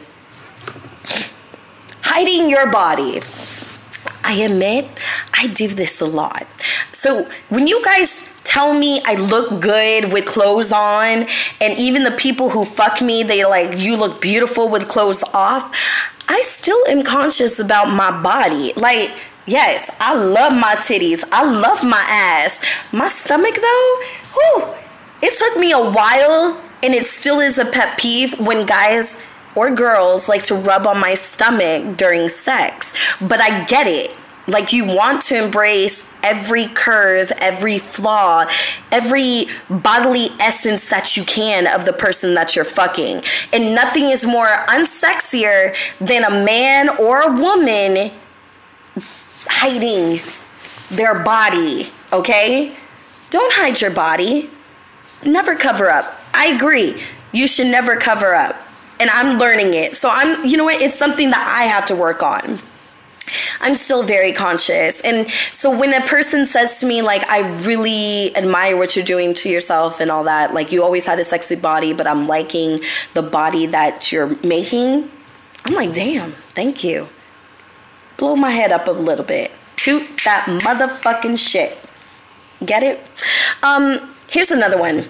[2.01, 3.21] Hiding your body.
[4.23, 4.89] I admit
[5.37, 6.47] I do this a lot.
[6.91, 11.25] So when you guys tell me I look good with clothes on,
[11.61, 16.11] and even the people who fuck me, they like, you look beautiful with clothes off,
[16.27, 18.71] I still am conscious about my body.
[18.75, 19.09] Like,
[19.45, 22.63] yes, I love my titties, I love my ass.
[22.91, 23.99] My stomach, though,
[24.33, 24.75] whew,
[25.21, 29.73] it took me a while, and it still is a pet peeve when guys or
[29.73, 32.93] girls like to rub on my stomach during sex.
[33.21, 34.15] But I get it.
[34.47, 38.45] Like you want to embrace every curve, every flaw,
[38.91, 43.21] every bodily essence that you can of the person that you're fucking.
[43.53, 48.11] And nothing is more unsexier than a man or a woman
[49.47, 50.19] hiding
[50.89, 52.75] their body, okay?
[53.29, 54.49] Don't hide your body.
[55.25, 56.19] Never cover up.
[56.33, 57.01] I agree.
[57.31, 58.55] You should never cover up
[58.99, 59.95] and I'm learning it.
[59.95, 60.81] So I'm, you know what?
[60.81, 62.57] It's something that I have to work on.
[63.59, 65.01] I'm still very conscious.
[65.01, 69.33] And so when a person says to me, like, I really admire what you're doing
[69.35, 72.81] to yourself and all that, like, you always had a sexy body, but I'm liking
[73.13, 75.09] the body that you're making,
[75.65, 77.07] I'm like, damn, thank you.
[78.17, 79.51] Blow my head up a little bit.
[79.77, 81.77] Toot that motherfucking shit.
[82.65, 83.03] Get it?
[83.63, 85.03] Um, here's another one.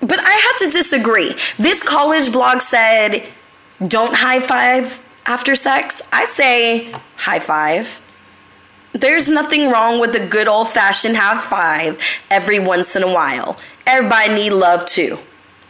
[0.00, 1.34] But I have to disagree.
[1.58, 3.28] This college blog said,
[3.82, 6.08] don't high five after sex.
[6.12, 8.00] I say, high five.
[8.92, 13.58] There's nothing wrong with a good old fashioned high five every once in a while.
[13.86, 15.18] Everybody need love too.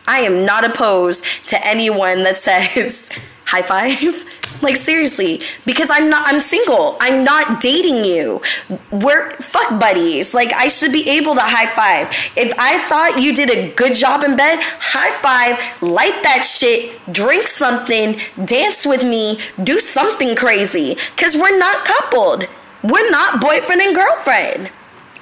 [0.06, 3.10] I am not opposed to anyone that says
[3.50, 4.24] high five.
[4.62, 6.98] Like seriously, because I'm not I'm single.
[7.00, 8.42] I'm not dating you.
[8.90, 10.34] We're fuck buddies.
[10.34, 12.08] Like I should be able to high five.
[12.36, 17.00] If I thought you did a good job in bed, high five, light that shit,
[17.10, 22.44] drink something, dance with me, do something crazy cuz we're not coupled.
[22.82, 24.70] We're not boyfriend and girlfriend.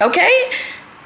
[0.01, 0.51] Okay?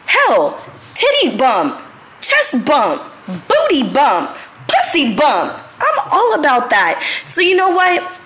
[0.08, 0.58] Hell,
[0.96, 1.82] titty bump,
[2.22, 3.04] chest bump,
[3.48, 4.32] booty bump,
[4.68, 5.63] pussy bump.
[5.84, 7.02] I'm all about that.
[7.26, 8.22] So you know what?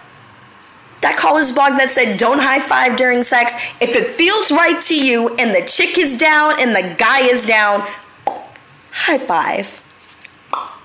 [1.02, 4.96] That college blog that said don't high five during sex, if it feels right to
[4.96, 7.82] you and the chick is down and the guy is down,
[8.92, 9.84] high five.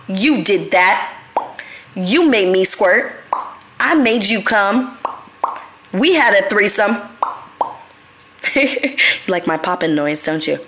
[0.09, 1.19] You did that.
[1.95, 3.21] You made me squirt.
[3.81, 4.97] I made you come.
[5.93, 6.97] We had a threesome.
[8.57, 8.97] you
[9.29, 10.59] like my popping noise, don't you?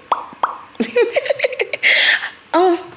[2.54, 2.92] oh,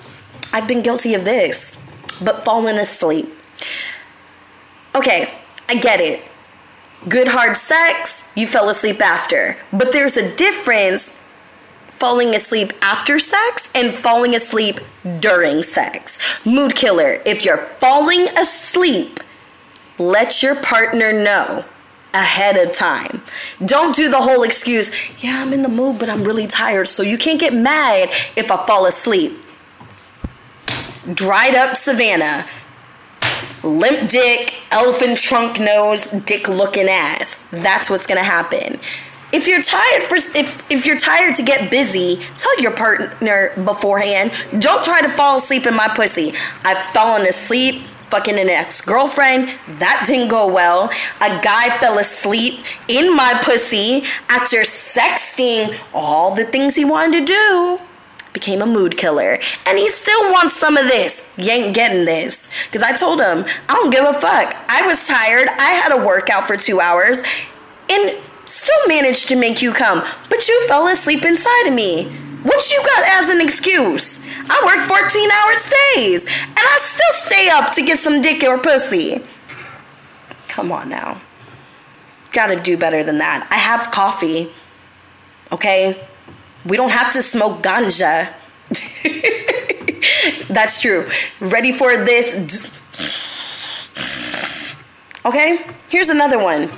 [0.54, 1.87] I've been guilty of this,
[2.24, 3.28] but fallen asleep.
[4.96, 5.32] Okay,
[5.70, 6.24] I get it.
[7.08, 9.58] Good hard sex, you fell asleep after.
[9.72, 11.24] But there's a difference
[11.90, 14.80] falling asleep after sex and falling asleep
[15.20, 16.46] during sex.
[16.46, 19.20] Mood killer, if you're falling asleep,
[19.98, 21.66] let your partner know
[22.14, 23.22] ahead of time.
[23.66, 24.92] Don't do the whole excuse,
[25.24, 28.52] yeah, I'm in the mood, but I'm really tired, so you can't get mad if
[28.52, 29.34] I fall asleep.
[31.14, 32.44] Dried up Savannah
[33.64, 37.36] limp dick, elephant trunk nose, dick looking ass.
[37.52, 38.80] That's what's gonna happen.
[39.34, 44.32] If you're tired for if if you're tired to get busy, tell your partner beforehand.
[44.60, 46.32] Don't try to fall asleep in my pussy.
[46.66, 49.50] I've fallen asleep fucking an ex girlfriend.
[49.80, 50.86] That didn't go well.
[51.18, 57.26] A guy fell asleep in my pussy after sexting all the things he wanted to
[57.26, 57.80] do.
[58.38, 59.40] Became a mood killer.
[59.66, 61.28] And he still wants some of this.
[61.38, 62.68] You ain't getting this.
[62.68, 64.56] Because I told him, I don't give a fuck.
[64.70, 65.48] I was tired.
[65.58, 67.24] I had a workout for two hours
[67.90, 70.04] and still managed to make you come.
[70.30, 72.12] But you fell asleep inside of me.
[72.44, 74.30] What you got as an excuse?
[74.48, 75.56] I work 14 hour
[75.96, 79.24] days and I still stay up to get some dick or pussy.
[80.48, 81.22] Come on now.
[82.34, 83.48] Gotta do better than that.
[83.50, 84.52] I have coffee.
[85.52, 86.08] Okay?
[86.68, 88.34] We don't have to smoke ganja.
[90.50, 91.06] That's true.
[91.40, 92.38] Ready for this?
[95.26, 95.60] Okay?
[95.90, 96.70] Here's another one.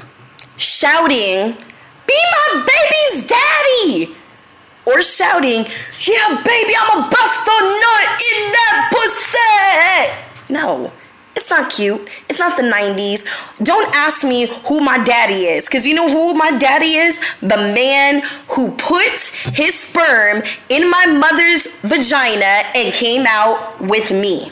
[0.58, 1.56] Shouting,
[2.08, 4.16] Be my baby's daddy!
[4.86, 5.66] or shouting,
[6.02, 10.54] Yeah, baby, I'm a bust a nut in that pussy.
[10.54, 10.92] No,
[11.50, 12.02] it's not cute.
[12.30, 13.58] It's not the 90s.
[13.64, 17.36] Don't ask me who my daddy is, because you know who my daddy is?
[17.40, 19.14] The man who put
[19.58, 24.52] his sperm in my mother's vagina and came out with me.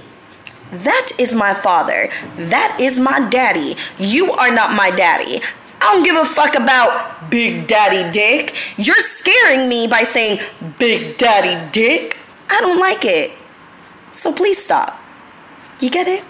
[0.72, 2.08] That is my father.
[2.50, 3.76] That is my daddy.
[4.00, 5.40] You are not my daddy.
[5.80, 8.56] I don't give a fuck about Big Daddy Dick.
[8.78, 10.40] You're scaring me by saying
[10.80, 12.18] Big Daddy Dick.
[12.50, 13.38] I don't like it.
[14.14, 15.00] So please stop.
[15.80, 16.26] You get it?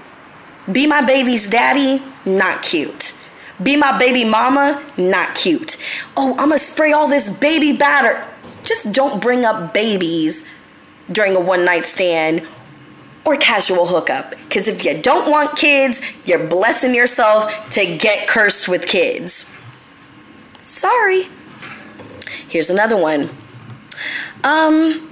[0.71, 3.13] Be my baby's daddy, not cute.
[3.61, 5.77] Be my baby mama, not cute.
[6.15, 8.25] Oh, I'm gonna spray all this baby batter.
[8.63, 10.53] Just don't bring up babies
[11.11, 12.45] during a one night stand
[13.25, 14.31] or casual hookup.
[14.31, 19.57] Because if you don't want kids, you're blessing yourself to get cursed with kids.
[20.61, 21.23] Sorry.
[22.49, 23.29] Here's another one.
[24.43, 25.09] Um,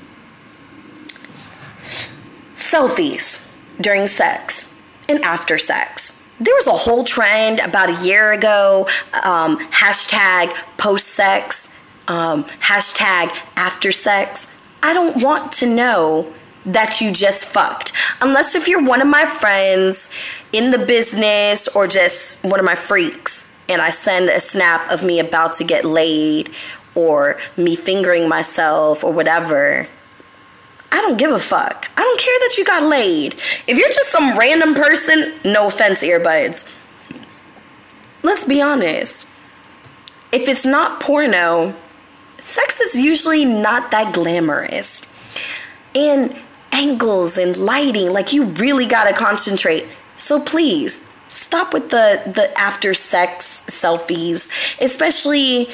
[2.54, 4.75] selfies during sex
[5.10, 6.24] and after sex.
[6.40, 8.88] There was a whole trend about a year ago.
[9.24, 14.52] Um, hashtag post sex, um, hashtag after sex.
[14.84, 16.34] I don't want to know
[16.66, 17.94] that you just fucked.
[18.22, 20.14] Unless if you're one of my friends
[20.52, 25.04] in the business or just one of my freaks and I send a snap of
[25.04, 26.50] me about to get laid
[26.96, 29.88] or me fingering myself or whatever.
[30.96, 31.92] I don't give a fuck.
[31.98, 33.34] I don't care that you got laid.
[33.68, 36.74] If you're just some random person, no offense, earbuds.
[38.24, 39.28] Let's be honest.
[40.32, 41.76] If it's not porno,
[42.40, 45.06] sex is usually not that glamorous.
[45.94, 46.34] And
[46.72, 48.14] angles and lighting.
[48.14, 49.86] Like you really got to concentrate.
[50.16, 55.68] So please stop with the the after sex selfies, especially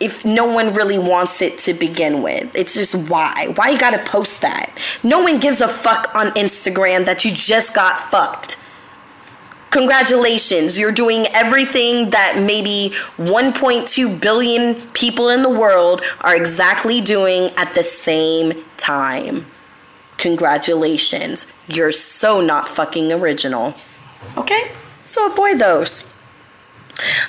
[0.00, 2.54] if no one really wants it to begin with.
[2.54, 3.52] It's just why?
[3.54, 4.72] Why you got to post that?
[5.02, 8.56] No one gives a fuck on Instagram that you just got fucked.
[9.70, 17.50] Congratulations, you're doing everything that maybe 1.2 billion people in the world are exactly doing
[17.58, 19.44] at the same time.
[20.16, 21.52] Congratulations.
[21.68, 23.74] You're so not fucking original.
[24.38, 24.72] Okay?
[25.04, 26.16] So avoid those.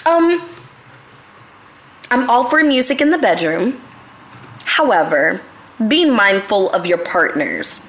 [0.06, 0.42] Um
[2.12, 3.80] I'm all for music in the bedroom.
[4.66, 5.42] However,
[5.88, 7.88] be mindful of your partners.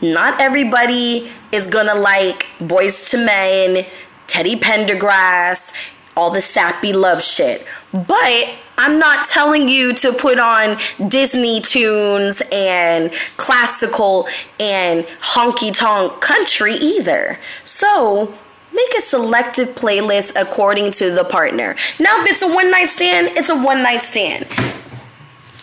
[0.00, 3.86] Not everybody is gonna like Boyz II Men,
[4.28, 7.66] Teddy Pendergrass, all the sappy love shit.
[7.92, 10.76] But I'm not telling you to put on
[11.08, 14.28] Disney tunes and classical
[14.60, 17.38] and honky tonk country either.
[17.64, 18.34] So,
[18.78, 21.74] make a selective playlist according to the partner.
[21.98, 24.46] Now, if it's a one night stand, it's a one night stand.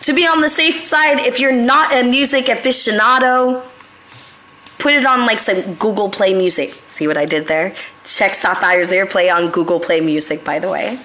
[0.06, 3.64] To be on the safe side, if you're not a music aficionado,
[4.78, 6.70] put it on like some Google Play Music.
[6.70, 7.74] See what I did there?
[8.04, 10.98] Check Sapphire's Earplay on Google Play Music, by the way.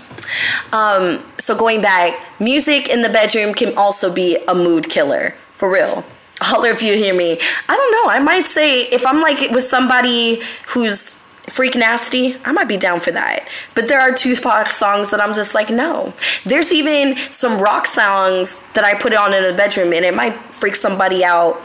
[0.74, 5.72] Um, so going back, music in the bedroom can also be a mood killer, for
[5.72, 6.06] real.
[6.42, 7.40] Holler if you hear me.
[7.70, 8.14] I don't know.
[8.14, 13.00] I might say if I'm like with somebody who's freak nasty, I might be down
[13.00, 13.48] for that.
[13.76, 16.14] But there are Tupac songs that I'm just like, no.
[16.46, 20.38] There's even some rock songs that I put on in the bedroom and it might
[20.54, 21.62] freak somebody out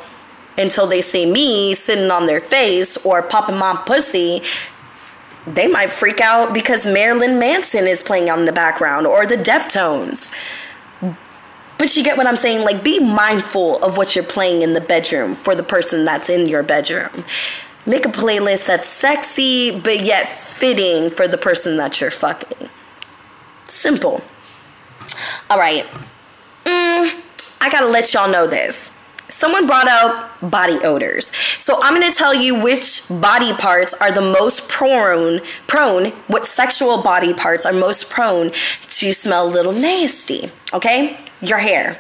[0.58, 4.42] until they see me sitting on their face or popping my pussy,
[5.46, 10.34] they might freak out because Marilyn Manson is playing on the background or the Deftones.
[11.78, 12.64] But you get what I'm saying?
[12.64, 16.48] Like, be mindful of what you're playing in the bedroom for the person that's in
[16.48, 17.10] your bedroom.
[17.86, 22.68] Make a playlist that's sexy but yet fitting for the person that you're fucking.
[23.66, 24.22] Simple.
[25.48, 25.84] All right.
[26.64, 27.20] Mm,
[27.60, 29.00] I gotta let y'all know this.
[29.28, 31.34] Someone brought up body odors.
[31.58, 37.02] So I'm to tell you which body parts are the most prone prone what sexual
[37.02, 41.18] body parts are most prone to smell a little nasty, okay?
[41.40, 41.98] Your hair.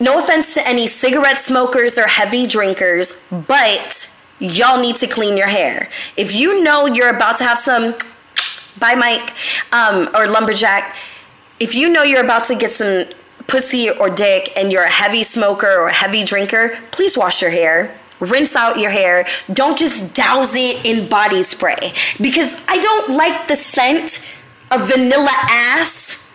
[0.00, 5.48] No offense to any cigarette smokers or heavy drinkers, but y'all need to clean your
[5.48, 5.88] hair.
[6.16, 7.94] If you know you're about to have some
[8.78, 9.32] bye Mike
[9.72, 10.96] um, or lumberjack,
[11.60, 13.06] if you know you're about to get some
[13.46, 17.50] pussy or dick and you're a heavy smoker or a heavy drinker, please wash your
[17.50, 17.98] hair.
[18.20, 19.26] Rinse out your hair.
[19.52, 21.76] Don't just douse it in body spray
[22.20, 24.34] because I don't like the scent
[24.72, 26.32] of vanilla ass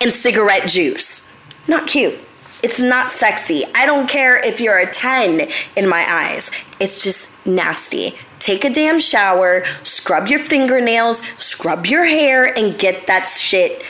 [0.00, 1.40] and cigarette juice.
[1.66, 2.18] Not cute.
[2.62, 3.62] It's not sexy.
[3.74, 6.50] I don't care if you're a 10 in my eyes.
[6.80, 8.12] It's just nasty.
[8.38, 13.84] Take a damn shower, scrub your fingernails, scrub your hair, and get that shit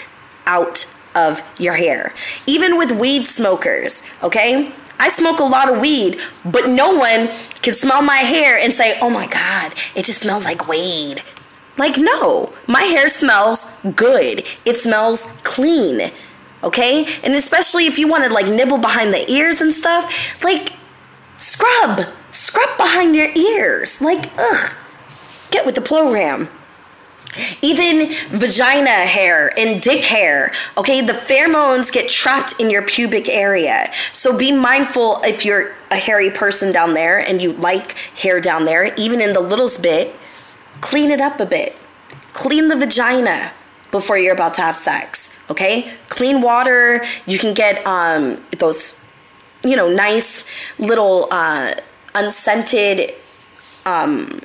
[0.46, 2.12] out of your hair.
[2.46, 4.72] Even with weed smokers, okay?
[4.98, 7.28] I smoke a lot of weed, but no one
[7.60, 11.22] can smell my hair and say, oh my God, it just smells like weed.
[11.78, 14.44] Like, no, my hair smells good.
[14.64, 16.10] It smells clean,
[16.62, 17.06] okay?
[17.22, 20.72] And especially if you want to like nibble behind the ears and stuff, like,
[21.38, 24.00] scrub, scrub behind your ears.
[24.00, 24.76] Like, ugh,
[25.50, 26.48] get with the program.
[27.62, 33.90] Even vagina hair and dick hair, okay, the pheromones get trapped in your pubic area.
[34.12, 38.66] So be mindful if you're a hairy person down there and you like hair down
[38.66, 40.14] there, even in the littlest bit,
[40.82, 41.74] clean it up a bit.
[42.34, 43.52] Clean the vagina
[43.92, 45.94] before you're about to have sex, okay?
[46.08, 47.04] Clean water.
[47.26, 49.08] You can get um, those,
[49.64, 51.74] you know, nice little uh,
[52.16, 53.12] unscented
[53.86, 54.40] um,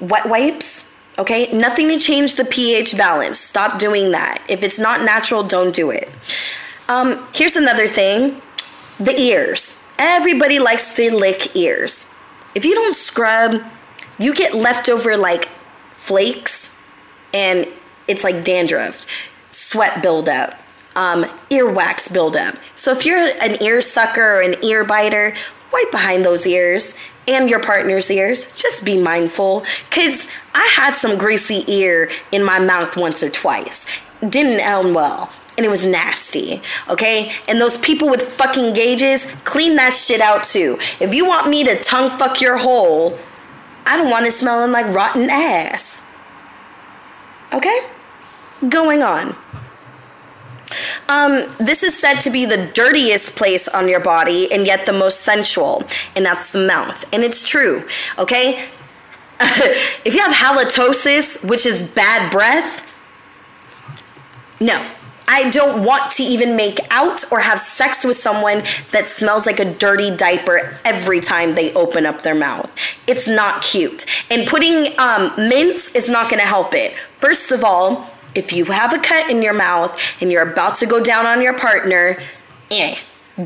[0.00, 3.38] wet wipes Okay, nothing to change the pH balance.
[3.38, 4.44] Stop doing that.
[4.48, 6.10] If it's not natural, don't do it.
[6.88, 8.40] Um, here's another thing
[8.98, 9.92] the ears.
[9.98, 12.18] Everybody likes to lick ears.
[12.56, 13.62] If you don't scrub,
[14.18, 15.46] you get leftover like
[15.90, 16.76] flakes
[17.32, 17.66] and
[18.08, 19.06] it's like dandruff,
[19.48, 20.54] sweat buildup,
[20.96, 22.56] um, earwax buildup.
[22.74, 25.34] So if you're an ear sucker or an ear biter,
[25.72, 28.54] wipe behind those ears and your partner's ears.
[28.54, 34.00] Just be mindful because I had some greasy ear in my mouth once or twice.
[34.20, 35.32] Didn't end well.
[35.56, 37.30] And it was nasty, okay?
[37.48, 40.78] And those people with fucking gauges, clean that shit out too.
[41.00, 43.16] If you want me to tongue fuck your hole,
[43.86, 46.10] I don't want it smelling like rotten ass.
[47.52, 47.78] Okay?
[48.68, 49.36] Going on.
[51.08, 54.92] Um, this is said to be the dirtiest place on your body and yet the
[54.92, 55.82] most sensual,
[56.16, 57.12] and that's the mouth.
[57.12, 57.86] And it's true,
[58.18, 58.66] okay?
[59.40, 62.90] if you have halitosis, which is bad breath,
[64.60, 64.84] no.
[65.26, 68.58] I don't want to even make out or have sex with someone
[68.92, 72.70] that smells like a dirty diaper every time they open up their mouth.
[73.08, 74.04] It's not cute.
[74.30, 76.92] And putting um, mints is not going to help it.
[76.92, 80.86] First of all, if you have a cut in your mouth and you're about to
[80.86, 82.16] go down on your partner,
[82.70, 82.96] eh,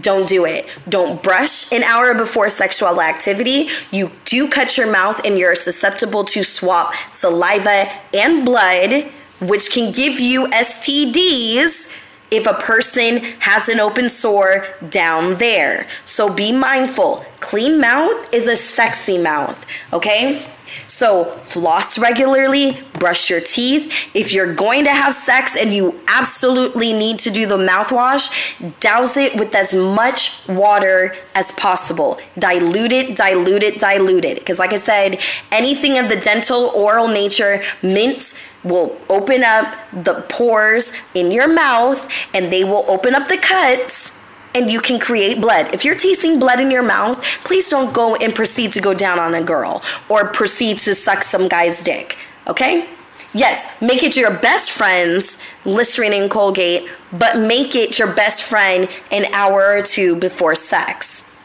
[0.00, 0.66] don't do it.
[0.88, 3.68] Don't brush an hour before sexual activity.
[3.90, 9.10] You do cut your mouth and you're susceptible to swap saliva and blood,
[9.40, 15.86] which can give you STDs if a person has an open sore down there.
[16.04, 17.24] So be mindful.
[17.40, 20.46] Clean mouth is a sexy mouth, okay?
[20.88, 24.10] So, floss regularly, brush your teeth.
[24.16, 29.18] If you're going to have sex and you absolutely need to do the mouthwash, douse
[29.18, 32.18] it with as much water as possible.
[32.38, 34.38] Dilute it, dilute it, dilute it.
[34.38, 35.18] Because, like I said,
[35.52, 42.10] anything of the dental, oral nature, mints will open up the pores in your mouth
[42.34, 44.17] and they will open up the cuts
[44.54, 45.74] and you can create blood.
[45.74, 49.18] If you're tasting blood in your mouth, please don't go and proceed to go down
[49.18, 52.88] on a girl or proceed to suck some guy's dick, okay?
[53.34, 58.88] Yes, make it your best friend's Listerine and Colgate, but make it your best friend
[59.12, 61.36] an hour or two before sex.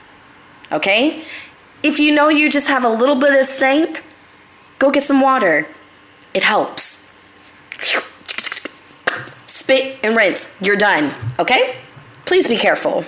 [0.71, 1.23] Okay?
[1.83, 4.01] If you know you just have a little bit of stink,
[4.79, 5.67] go get some water.
[6.33, 7.01] It helps.
[9.45, 10.55] Spit and rinse.
[10.61, 11.13] You're done.
[11.37, 11.82] Okay?
[12.25, 13.03] Please be careful.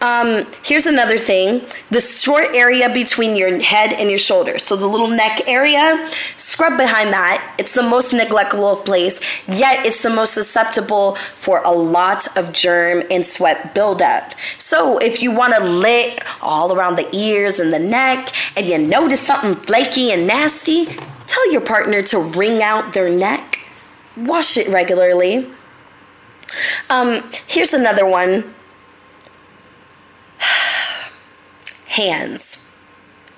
[0.00, 4.62] Um, here's another thing the short area between your head and your shoulders.
[4.62, 7.56] So, the little neck area, scrub behind that.
[7.58, 13.02] It's the most neglectful place, yet, it's the most susceptible for a lot of germ
[13.10, 14.38] and sweat buildup.
[14.58, 18.78] So, if you want to lick all around the ears and the neck and you
[18.78, 20.86] notice something flaky and nasty,
[21.26, 23.66] tell your partner to wring out their neck,
[24.16, 25.48] wash it regularly
[26.90, 28.54] Um, here's another one.
[31.88, 32.76] hands.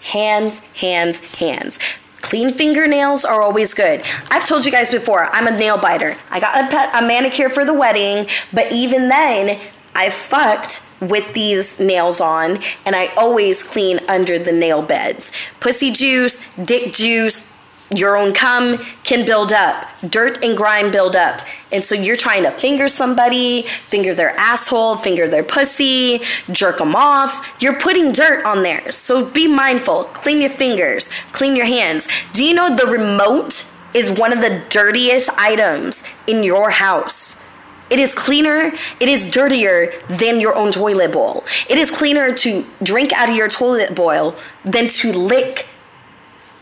[0.02, 1.78] Hands, hands, hands.
[2.20, 4.02] Clean fingernails are always good.
[4.30, 6.16] I've told you guys before, I'm a nail biter.
[6.30, 9.58] I got a, pet, a manicure for the wedding, but even then,
[9.94, 15.32] I fucked with these nails on and I always clean under the nail beds.
[15.58, 17.49] Pussy juice, dick juice,
[17.94, 19.86] your own cum can build up.
[20.08, 21.40] Dirt and grime build up.
[21.72, 26.20] And so you're trying to finger somebody, finger their asshole, finger their pussy,
[26.52, 27.56] jerk them off.
[27.60, 28.92] You're putting dirt on there.
[28.92, 30.04] So be mindful.
[30.04, 32.08] Clean your fingers, clean your hands.
[32.32, 37.48] Do you know the remote is one of the dirtiest items in your house?
[37.90, 38.70] It is cleaner,
[39.00, 41.44] it is dirtier than your own toilet bowl.
[41.68, 45.66] It is cleaner to drink out of your toilet bowl than to lick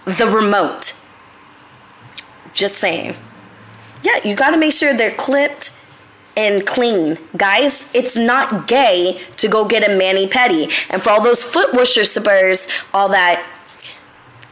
[0.07, 0.98] the remote.
[2.59, 3.15] Just saying.
[4.03, 5.81] Yeah, you got to make sure they're clipped
[6.37, 7.17] and clean.
[7.37, 10.65] Guys, it's not gay to go get a mani pedi.
[10.93, 13.49] And for all those foot worshippers, all that,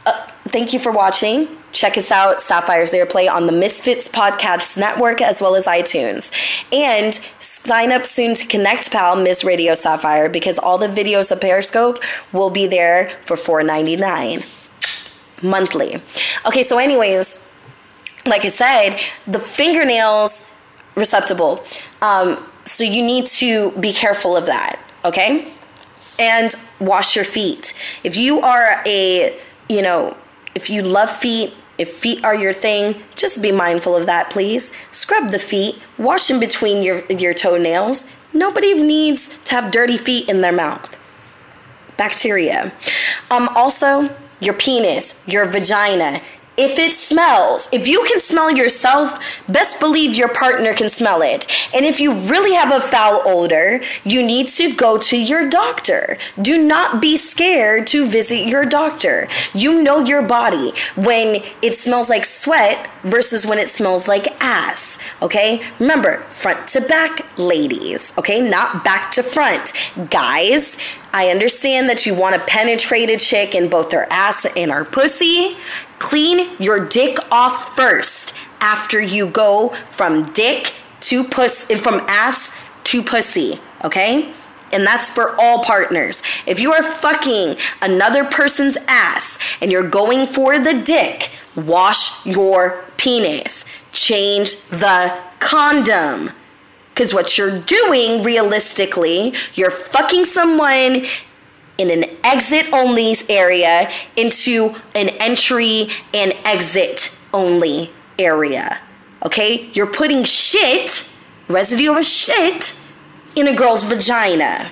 [0.07, 1.49] uh, thank you for watching.
[1.73, 6.31] Check us out, Sapphire's Earplay, on the Misfits Podcast Network as well as iTunes.
[6.73, 11.99] And sign up soon to ConnectPal, Miss Radio Sapphire, because all the videos of Periscope
[12.33, 15.97] will be there for $4.99 monthly.
[16.47, 17.47] Okay, so, anyways,
[18.27, 20.61] like I said, the fingernails
[20.97, 21.61] receptacle.
[22.03, 25.53] Um, so you need to be careful of that, okay?
[26.19, 26.51] And
[26.81, 27.75] wash your feet.
[28.03, 30.17] If you are a, you know,
[30.55, 34.77] if you love feet, if feet are your thing, just be mindful of that, please.
[34.91, 38.17] Scrub the feet, wash in between your, your toenails.
[38.33, 40.93] Nobody needs to have dirty feet in their mouth.
[41.97, 42.73] Bacteria.
[43.31, 44.09] Um, also,
[44.41, 46.21] your penis, your vagina,
[46.59, 51.47] if it smells, if you can smell yourself, best believe your partner can smell it.
[51.75, 56.17] And if you really have a foul odor, you need to go to your doctor.
[56.41, 59.29] Do not be scared to visit your doctor.
[59.53, 64.99] You know your body when it smells like sweat versus when it smells like ass.
[65.23, 65.63] Okay?
[65.79, 68.17] Remember, front to back, ladies.
[68.19, 68.49] Okay?
[68.49, 69.73] Not back to front.
[70.11, 70.79] Guys,
[71.13, 74.85] I understand that you want to penetrate a chick in both her ass and her
[74.85, 75.57] pussy.
[75.99, 82.63] Clean your dick off first after you go from dick to puss eh, from ass
[82.85, 84.33] to pussy, okay?
[84.73, 86.23] And that's for all partners.
[86.47, 92.85] If you are fucking another person's ass and you're going for the dick, wash your
[92.97, 93.65] penis.
[93.93, 96.31] Change the condom.
[96.91, 101.05] Because what you're doing realistically, you're fucking someone
[101.79, 108.81] in an exit only area into an entry and exit only area.
[109.25, 109.71] Okay?
[109.73, 111.15] You're putting shit,
[111.49, 112.81] residue of a shit,
[113.35, 114.71] in a girl's vagina.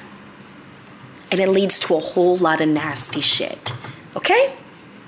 [1.30, 3.72] And it leads to a whole lot of nasty shit.
[4.16, 4.56] Okay?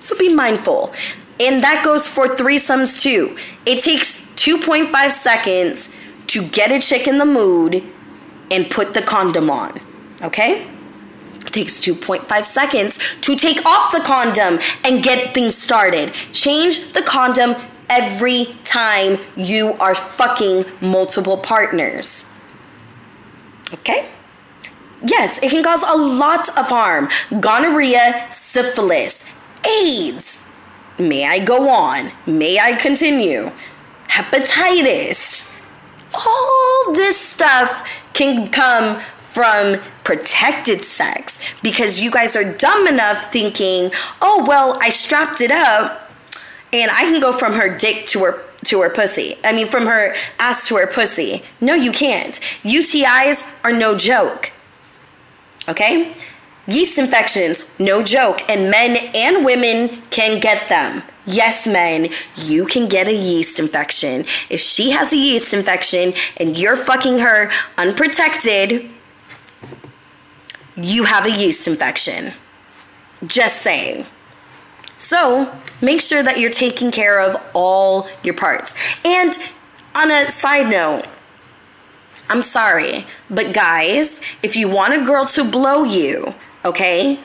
[0.01, 0.92] So be mindful.
[1.38, 3.36] And that goes for threesomes too.
[3.64, 7.82] It takes 2.5 seconds to get a chick in the mood
[8.51, 9.78] and put the condom on.
[10.22, 10.66] Okay?
[11.57, 16.12] Takes 2.5 seconds to take off the condom and get things started.
[16.30, 17.57] Change the condom
[17.88, 22.38] every time you are fucking multiple partners.
[23.72, 24.07] Okay?
[25.02, 27.09] Yes, it can cause a lot of harm.
[27.40, 29.34] Gonorrhea, syphilis,
[29.66, 30.54] AIDS.
[30.98, 32.12] May I go on?
[32.26, 33.50] May I continue?
[34.09, 35.50] Hepatitis.
[36.12, 39.00] All this stuff can come
[39.37, 43.91] from protected sex because you guys are dumb enough thinking,
[44.22, 46.11] oh, well, I strapped it up
[46.72, 49.34] and I can go from her dick to her to her pussy.
[49.45, 51.43] I mean, from her ass to her pussy.
[51.61, 52.32] No, you can't.
[52.64, 54.53] UTIs are no joke.
[55.68, 56.14] Okay?
[56.66, 58.41] Yeast infections, no joke.
[58.49, 61.03] And men and women can get them.
[61.26, 64.20] Yes, men, you can get a yeast infection.
[64.49, 68.89] If she has a yeast infection and you're fucking her unprotected,
[70.77, 72.33] you have a yeast infection.
[73.24, 74.05] Just saying.
[74.97, 78.74] So, make sure that you're taking care of all your parts.
[79.05, 79.33] And
[79.97, 81.05] on a side note,
[82.29, 87.20] I'm sorry, but guys, if you want a girl to blow you, okay,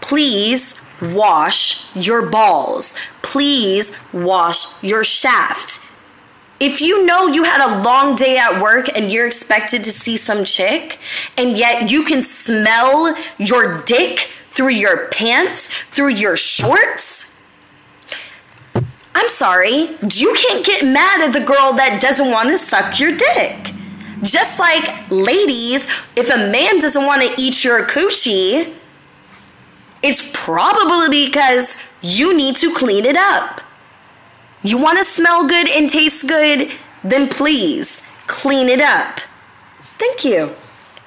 [0.00, 2.98] please wash your balls.
[3.22, 5.87] Please wash your shaft
[6.60, 10.16] if you know you had a long day at work and you're expected to see
[10.16, 10.98] some chick,
[11.36, 14.18] and yet you can smell your dick
[14.50, 17.28] through your pants, through your shorts,
[19.14, 23.16] I'm sorry, you can't get mad at the girl that doesn't want to suck your
[23.16, 23.72] dick.
[24.22, 25.86] Just like ladies,
[26.16, 28.74] if a man doesn't want to eat your coochie,
[30.02, 33.57] it's probably because you need to clean it up.
[34.62, 36.70] You want to smell good and taste good?
[37.04, 39.20] Then please clean it up.
[39.80, 40.54] Thank you.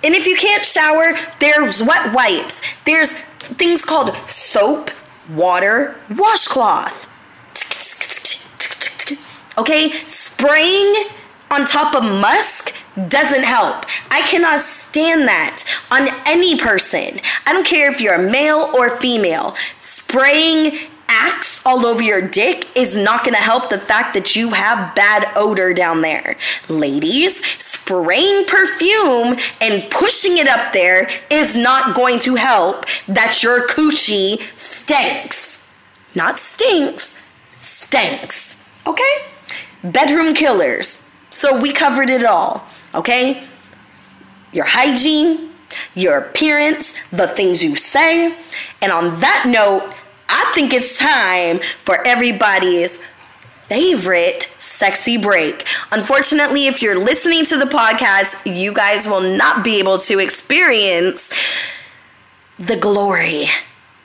[0.04, 2.62] And if you can't shower, there's wet wipes.
[2.86, 4.89] There's things called soap,
[5.34, 7.08] water, washcloth.
[9.58, 9.91] Okay?
[9.91, 10.93] Spraying
[11.52, 12.74] on top of musk
[13.08, 13.86] doesn't help.
[14.10, 17.20] I cannot stand that on any person.
[17.45, 19.56] I don't care if you're a male or female.
[19.78, 24.51] Spraying axe all over your dick is not going to help the fact that you
[24.51, 26.38] have bad odor down there.
[26.70, 33.68] Ladies, spraying perfume and pushing it up there is not going to help that your
[33.68, 35.74] coochie stinks.
[36.16, 38.70] Not stinks, stinks.
[38.88, 39.16] Okay?
[39.84, 41.16] Bedroom killers.
[41.30, 42.66] So we covered it all.
[42.93, 43.43] Okay?
[44.51, 45.51] Your hygiene,
[45.95, 48.36] your appearance, the things you say.
[48.82, 49.93] And on that note,
[50.32, 53.06] I think it's time for everybody's
[53.72, 55.66] favorite sexy break.
[55.92, 61.32] Unfortunately, if you're listening to the podcast, you guys will not be able to experience
[62.58, 63.44] the glory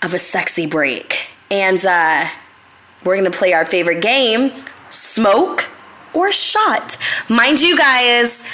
[0.03, 1.29] of a sexy break.
[1.51, 2.29] And uh,
[3.05, 4.53] we're gonna play our favorite game
[4.91, 5.68] smoke
[6.14, 6.97] or shot.
[7.29, 8.45] Mind you, guys,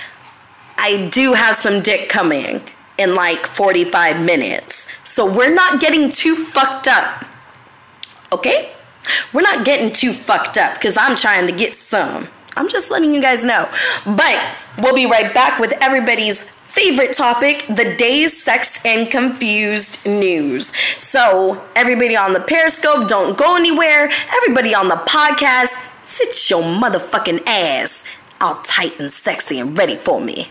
[0.79, 2.61] I do have some dick coming
[2.99, 4.93] in like 45 minutes.
[5.09, 7.25] So we're not getting too fucked up.
[8.33, 8.72] Okay?
[9.33, 12.28] We're not getting too fucked up because I'm trying to get some.
[12.57, 13.64] I'm just letting you guys know.
[14.05, 20.74] But we'll be right back with everybody's favorite topic the day's sex and confused news.
[21.01, 24.09] So, everybody on the Periscope, don't go anywhere.
[24.37, 28.05] Everybody on the podcast, sit your motherfucking ass
[28.43, 30.47] all tight and sexy and ready for me.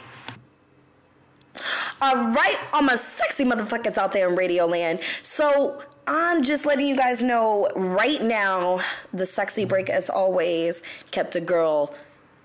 [2.01, 4.99] All right, all my sexy motherfuckers out there in Radio Land.
[5.21, 8.81] So, I'm just letting you guys know right now,
[9.13, 11.95] the sexy break, as always, kept a girl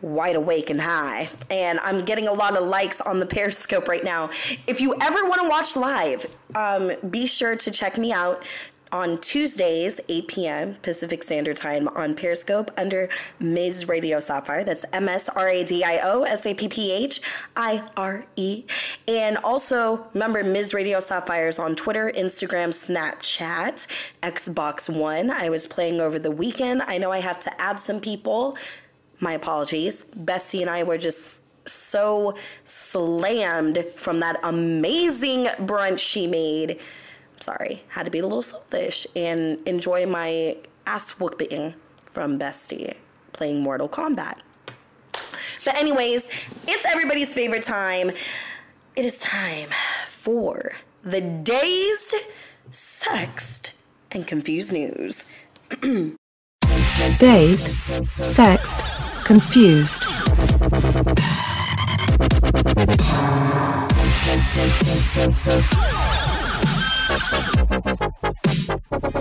[0.03, 1.29] wide awake and high.
[1.51, 4.27] And I'm getting a lot of likes on the Periscope right now.
[4.69, 8.45] If you ever want to watch live, um, be sure to check me out
[8.93, 10.75] on Tuesdays, 8 p.m.
[10.77, 13.09] Pacific Standard Time on Periscope under
[13.41, 13.89] Ms.
[13.89, 14.63] Radio Sapphire.
[14.63, 17.21] That's M S R A D I O S A P P H
[17.57, 18.65] I R E.
[19.09, 20.75] And also, remember, Ms.
[20.75, 23.87] Radio Sapphires on Twitter, Instagram, Snapchat,
[24.23, 25.31] Xbox One.
[25.31, 26.83] I was playing over the weekend.
[26.83, 28.57] I know I have to add some people.
[29.21, 30.07] My apologies.
[30.07, 32.35] Bestie and I were just so
[32.65, 36.81] slammed from that amazing brunch she made
[37.41, 42.97] sorry, had to be a little selfish and enjoy my ass whooping from Bestie
[43.33, 44.39] playing Mortal Kombat.
[45.65, 46.29] But, anyways,
[46.67, 48.13] it's everybody's favorite time.
[48.97, 49.69] It is time
[50.09, 50.73] for
[51.03, 52.15] the dazed,
[52.71, 53.75] sexed,
[54.11, 55.27] and confused news.
[57.19, 57.75] dazed,
[58.23, 58.81] sexed,
[59.27, 60.07] confused.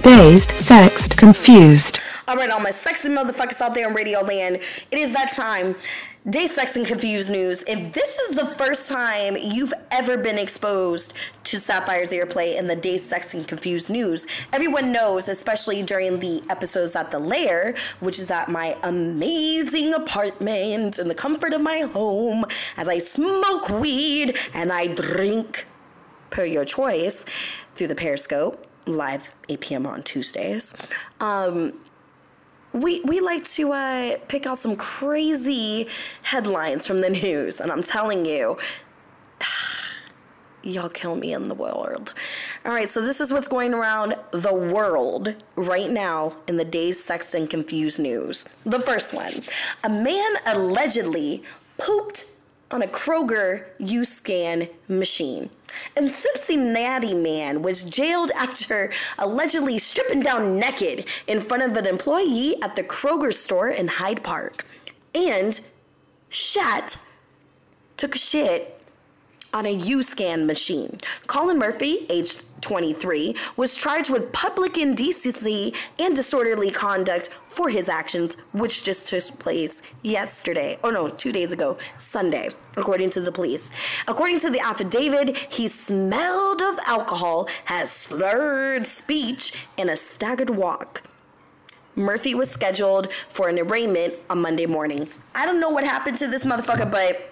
[0.01, 1.99] Dazed, sexed, confused.
[2.29, 4.55] All right, all my sexy motherfuckers out there in Radio Land,
[4.89, 5.75] it is that time.
[6.27, 7.63] Day Sex and Confused News.
[7.67, 11.13] If this is the first time you've ever been exposed
[11.43, 16.41] to Sapphire's Earplay in the Day Sex and Confused News, everyone knows, especially during the
[16.49, 21.81] episodes at the Lair, which is at my amazing apartment in the comfort of my
[21.81, 22.43] home,
[22.75, 25.67] as I smoke weed and I drink
[26.31, 27.23] per your choice
[27.75, 29.85] through the Periscope, live 8 p.m.
[29.85, 30.73] on Tuesdays.
[31.19, 31.73] Um,
[32.75, 35.87] we, we like to uh, pick out some crazy
[36.23, 38.57] headlines from the news, and I'm telling you,
[40.63, 42.13] y'all kill me in the world.
[42.65, 47.01] All right, so this is what's going around the world right now in the day's
[47.01, 48.45] sex and confused news.
[48.65, 49.33] The first one
[49.83, 51.43] a man allegedly
[51.77, 52.25] pooped
[52.71, 55.49] on a Kroger U scan machine.
[55.95, 62.55] And Cincinnati man was jailed after allegedly stripping down naked in front of an employee
[62.61, 64.65] at the Kroger store in Hyde Park.
[65.13, 65.59] And
[66.29, 66.97] Shat
[67.97, 68.74] took a shit
[69.55, 70.99] on a U-scan machine.
[71.27, 78.35] Colin Murphy, age 23, was charged with public indecency and disorderly conduct for his actions,
[78.51, 83.71] which just took place yesterday, or no, two days ago, Sunday, according to the police.
[84.09, 91.01] According to the affidavit, he smelled of alcohol, has slurred speech, and a staggered walk.
[91.95, 95.07] Murphy was scheduled for an arraignment on Monday morning.
[95.33, 97.31] I don't know what happened to this motherfucker, but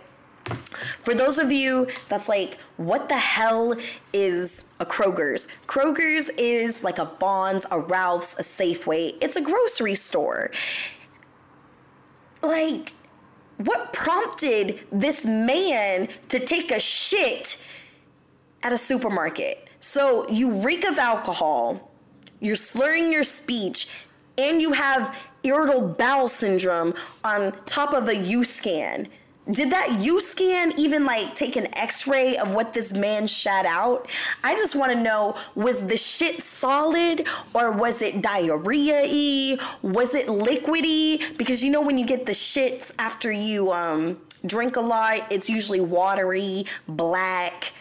[0.99, 3.75] For those of you that's like, what the hell
[4.11, 5.47] is a Kroger's?
[5.67, 9.15] Kroger's is like a Vons, a Ralph's, a Safeway.
[9.21, 10.51] It's a grocery store.
[12.41, 12.93] Like,
[13.57, 17.65] what prompted this man to take a shit
[18.63, 19.69] at a supermarket?
[19.79, 21.91] So you reek of alcohol,
[22.39, 23.89] you're slurring your speech,
[24.37, 29.07] and you have irritable bowel syndrome on top of a U scan.
[29.51, 33.65] Did that U scan even like take an x ray of what this man shat
[33.65, 34.09] out?
[34.41, 39.57] I just want to know was the shit solid or was it diarrhea y?
[39.81, 41.37] Was it liquidy?
[41.37, 45.49] Because you know, when you get the shits after you um, drink a lot, it's
[45.49, 47.73] usually watery, black,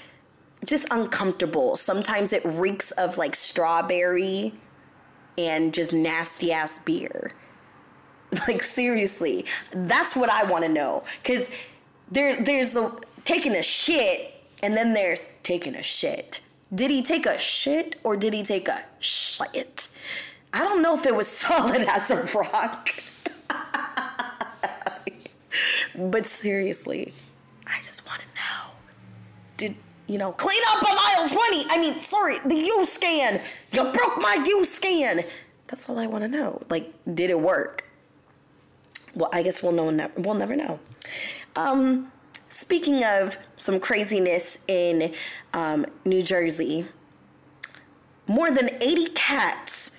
[0.67, 1.77] just uncomfortable.
[1.77, 4.53] Sometimes it reeks of like strawberry
[5.39, 7.31] and just nasty ass beer.
[8.49, 11.51] Like seriously, that's what I want to know because
[12.11, 12.91] there there's a
[13.25, 16.41] taking a shit and then there's taking a shit.
[16.75, 19.89] Did he take a shit or did he take a shit?
[20.53, 22.91] I don't know if it was solid as a rock.
[25.97, 27.13] but seriously,
[27.67, 28.73] I just want to know.
[29.59, 29.77] Did
[30.07, 31.67] you know clean up on aisle 20?
[31.71, 33.41] I mean, sorry, the U scan.
[33.73, 35.21] You broke my U scan.
[35.67, 36.63] That's all I want to know.
[36.71, 37.85] Like, did it work?
[39.15, 40.11] Well, I guess we'll know.
[40.17, 40.81] We'll never know.
[41.57, 42.11] Um,
[42.49, 45.15] speaking of some craziness in
[45.53, 46.87] um, New Jersey,
[48.27, 49.93] more than 80 cats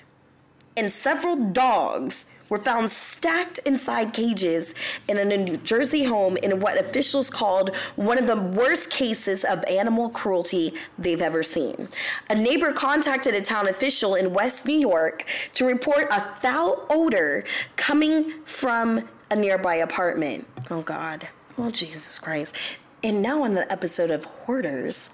[0.76, 4.76] and several dogs were found stacked inside cages
[5.10, 9.64] in a New Jersey home in what officials called one of the worst cases of
[9.66, 11.90] animal cruelty they've ever seen.
[12.30, 15.26] A neighbor contacted a town official in West New York
[15.56, 17.44] to report a foul odor
[17.76, 20.48] coming from a nearby apartment.
[20.70, 21.28] Oh, God.
[21.58, 22.56] Oh, Jesus Christ.
[23.04, 25.10] And now on the episode of Hoarders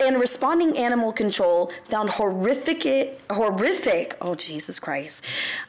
[0.00, 2.82] and responding animal control found horrific
[3.30, 5.24] horrific oh jesus christ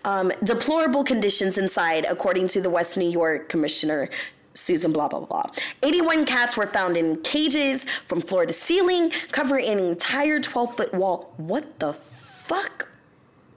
[0.05, 4.09] um, deplorable conditions inside according to the west new york commissioner
[4.55, 5.45] Susan blah blah blah.
[5.81, 10.93] 81 cats were found in cages from floor to ceiling, covering an entire 12 foot
[10.93, 11.33] wall.
[11.37, 12.89] What the fuck?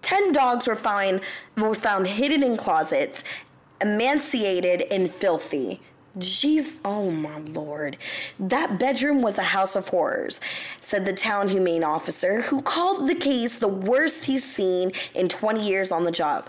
[0.03, 1.21] 10 dogs were found
[1.57, 3.25] were found hidden in closets,
[3.81, 5.81] emaciated and filthy.
[6.19, 7.99] Jeez, oh my lord.
[8.39, 10.41] That bedroom was a house of horrors,
[10.81, 15.67] said the town humane officer, who called the case the worst he's seen in 20
[15.67, 16.49] years on the job.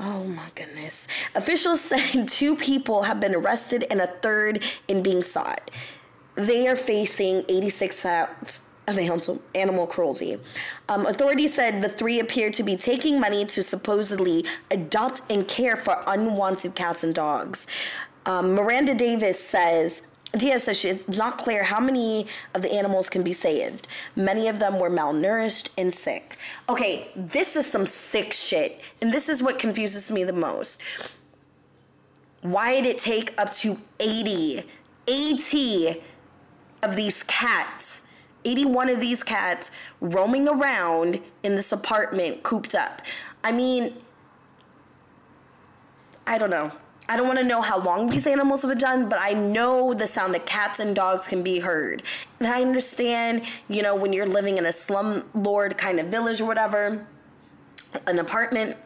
[0.00, 1.06] Oh my goodness.
[1.34, 5.70] Officials said two people have been arrested and a third in being sought.
[6.34, 10.38] They are facing 86 counts of animal cruelty.
[10.88, 15.76] Um, authorities said the three appear to be taking money to supposedly adopt and care
[15.76, 17.66] for unwanted cats and dogs.
[18.26, 20.08] Um, Miranda Davis says.
[20.36, 23.86] Diaz says she it's not clear how many of the animals can be saved.
[24.16, 26.36] Many of them were malnourished and sick.
[26.68, 28.80] Okay, this is some sick shit.
[29.00, 30.82] And this is what confuses me the most.
[32.42, 34.64] Why did it take up to 80,
[35.06, 36.02] 80
[36.82, 38.08] of these cats
[38.44, 39.70] 81 of these cats
[40.00, 43.02] roaming around in this apartment cooped up.
[43.42, 43.94] I mean,
[46.26, 46.70] I don't know.
[47.08, 49.92] I don't want to know how long these animals have been done, but I know
[49.92, 52.02] the sound of cats and dogs can be heard.
[52.40, 56.46] And I understand, you know, when you're living in a slumlord kind of village or
[56.46, 57.06] whatever,
[58.06, 58.76] an apartment,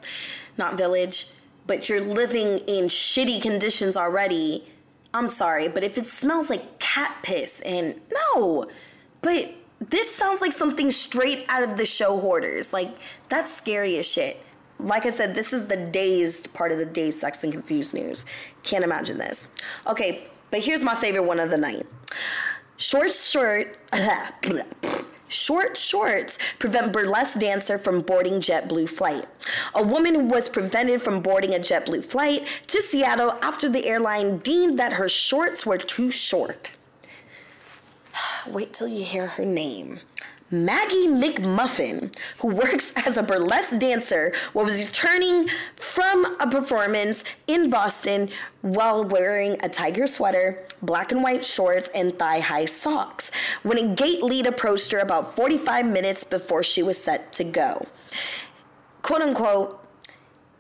[0.57, 1.29] not village,
[1.67, 4.67] but you're living in shitty conditions already.
[5.15, 8.01] I'm sorry, but if it smells like cat piss and
[8.35, 8.67] no,
[9.23, 12.73] but this sounds like something straight out of the show Hoarders.
[12.73, 12.99] Like,
[13.29, 14.43] that's scary as shit.
[14.81, 18.27] Like I said, this is the dazed part of the dazed, sex, and confused news.
[18.63, 19.55] Can't imagine this.
[19.87, 21.87] Okay, but here's my favorite one of the night.
[22.77, 23.77] Short short,
[25.29, 29.27] short shorts prevent burlesque dancer from boarding JetBlue flight.
[29.75, 34.79] A woman was prevented from boarding a JetBlue flight to Seattle after the airline deemed
[34.79, 36.77] that her shorts were too short.
[38.47, 39.99] Wait till you hear her name.
[40.51, 48.31] Maggie McMuffin, who works as a burlesque dancer, was returning from a performance in Boston
[48.63, 53.31] while wearing a tiger sweater, black and white shorts, and thigh high socks
[53.63, 57.87] when a gate lead approached her about 45 minutes before she was set to go.
[59.03, 59.85] Quote unquote,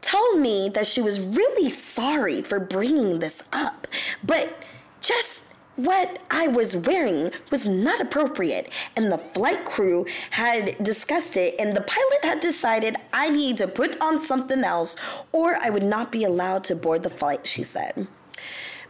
[0.01, 3.86] told me that she was really sorry for bringing this up,
[4.22, 4.62] but
[5.01, 5.47] just
[5.78, 11.76] what I was wearing was not appropriate, and the flight crew had discussed it, and
[11.76, 14.96] the pilot had decided I need to put on something else
[15.30, 18.08] or I would not be allowed to board the flight, she said.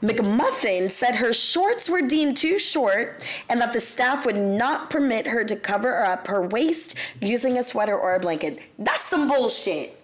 [0.03, 5.27] McMuffin said her shorts were deemed too short and that the staff would not permit
[5.27, 8.61] her to cover up her waist using a sweater or a blanket.
[8.79, 9.98] That's some bullshit.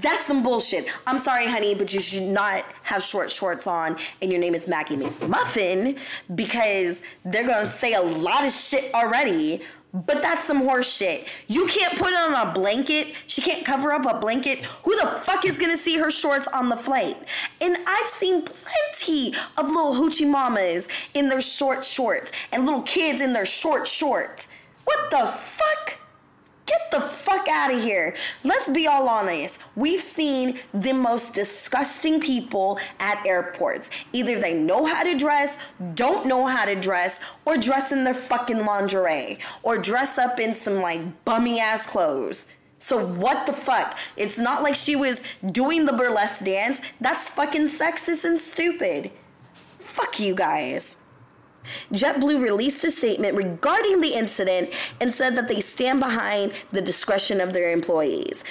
[0.00, 0.88] That's some bullshit.
[1.06, 4.68] I'm sorry, honey, but you should not have short shorts on and your name is
[4.68, 5.98] Maggie McMuffin
[6.34, 9.62] because they're gonna say a lot of shit already.
[9.94, 11.26] But that's some horse shit.
[11.46, 13.14] You can't put on a blanket.
[13.28, 14.58] She can't cover up a blanket.
[14.84, 17.16] Who the fuck is gonna see her shorts on the flight?
[17.62, 23.22] And I've seen plenty of little hoochie mamas in their short shorts and little kids
[23.22, 24.50] in their short shorts.
[24.84, 25.85] What the fuck?
[26.76, 28.14] Get the fuck out of here.
[28.44, 29.62] Let's be all honest.
[29.76, 33.88] We've seen the most disgusting people at airports.
[34.12, 35.58] Either they know how to dress,
[35.94, 40.52] don't know how to dress, or dress in their fucking lingerie, or dress up in
[40.52, 42.52] some like bummy ass clothes.
[42.78, 43.96] So what the fuck?
[44.18, 45.22] It's not like she was
[45.52, 46.82] doing the burlesque dance.
[47.00, 49.10] That's fucking sexist and stupid.
[49.78, 51.05] Fuck you guys.
[51.92, 57.40] JetBlue released a statement regarding the incident and said that they stand behind the discretion
[57.40, 58.44] of their employees.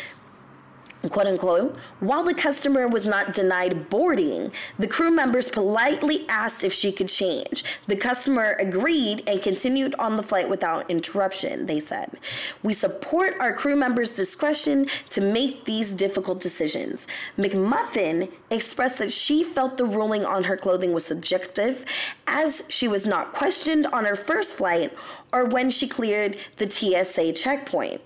[1.10, 6.74] Quote unquote, while the customer was not denied boarding, the crew members politely asked if
[6.74, 7.64] she could change.
[7.88, 12.18] The customer agreed and continued on the flight without interruption, they said.
[12.64, 17.08] We support our crew members' discretion to make these difficult decisions.
[17.38, 21.86] McMuffin expressed that she felt the ruling on her clothing was subjective
[22.26, 24.92] as she was not questioned on her first flight
[25.32, 28.02] or when she cleared the TSA checkpoint.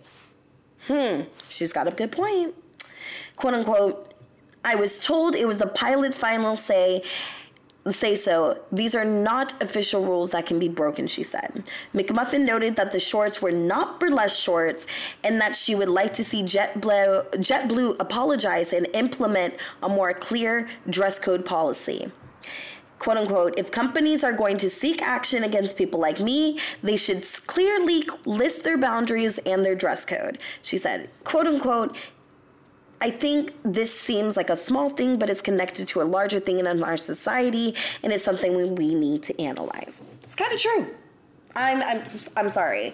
[0.88, 2.56] Hmm, she's got a good point
[3.40, 4.14] quote unquote,
[4.66, 7.02] I was told it was the pilot's final say
[7.90, 8.60] say so.
[8.72, 11.64] These are not official rules that can be broken, she said.
[11.96, 14.86] McMuffin noted that the shorts were not burlesque shorts
[15.24, 20.70] and that she would like to see JetBlue, JetBlue apologize and implement a more clear
[20.90, 22.12] dress code policy.
[23.00, 27.24] Quote unquote, if companies are going to seek action against people like me, they should
[27.48, 30.38] clearly list their boundaries and their dress code.
[30.62, 31.96] She said, quote unquote,
[33.02, 36.60] I think this seems like a small thing, but it's connected to a larger thing
[36.60, 40.04] in our society, and it's something we need to analyze.
[40.24, 40.88] It's kind of true.
[41.56, 42.04] I'm, I'm,
[42.38, 42.93] I'm sorry.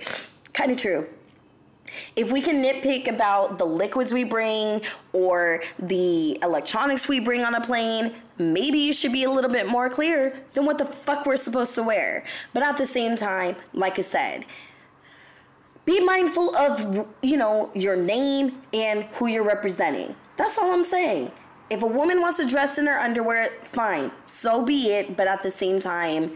[0.53, 1.07] Kind of true.
[2.15, 4.81] If we can nitpick about the liquids we bring
[5.13, 9.67] or the electronics we bring on a plane, maybe you should be a little bit
[9.67, 12.25] more clear than what the fuck we're supposed to wear.
[12.53, 14.45] But at the same time, like I said,
[15.85, 20.15] be mindful of you know your name and who you're representing.
[20.35, 21.31] That's all i'm saying.
[21.69, 24.11] If a woman wants to dress in her underwear fine.
[24.25, 26.31] So be it but at the same time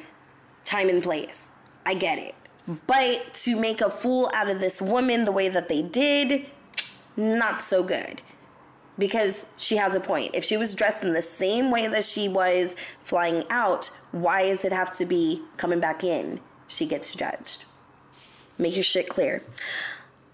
[0.63, 1.49] time and place.
[1.85, 2.35] I get it.
[2.85, 6.49] But to make a fool out of this woman the way that they did
[7.17, 8.21] not so good.
[8.99, 10.31] Because she has a point.
[10.35, 14.63] If she was dressed in the same way that she was flying out why does
[14.63, 16.39] it have to be coming back in?
[16.67, 17.65] She gets judged
[18.59, 19.41] Make your shit clear.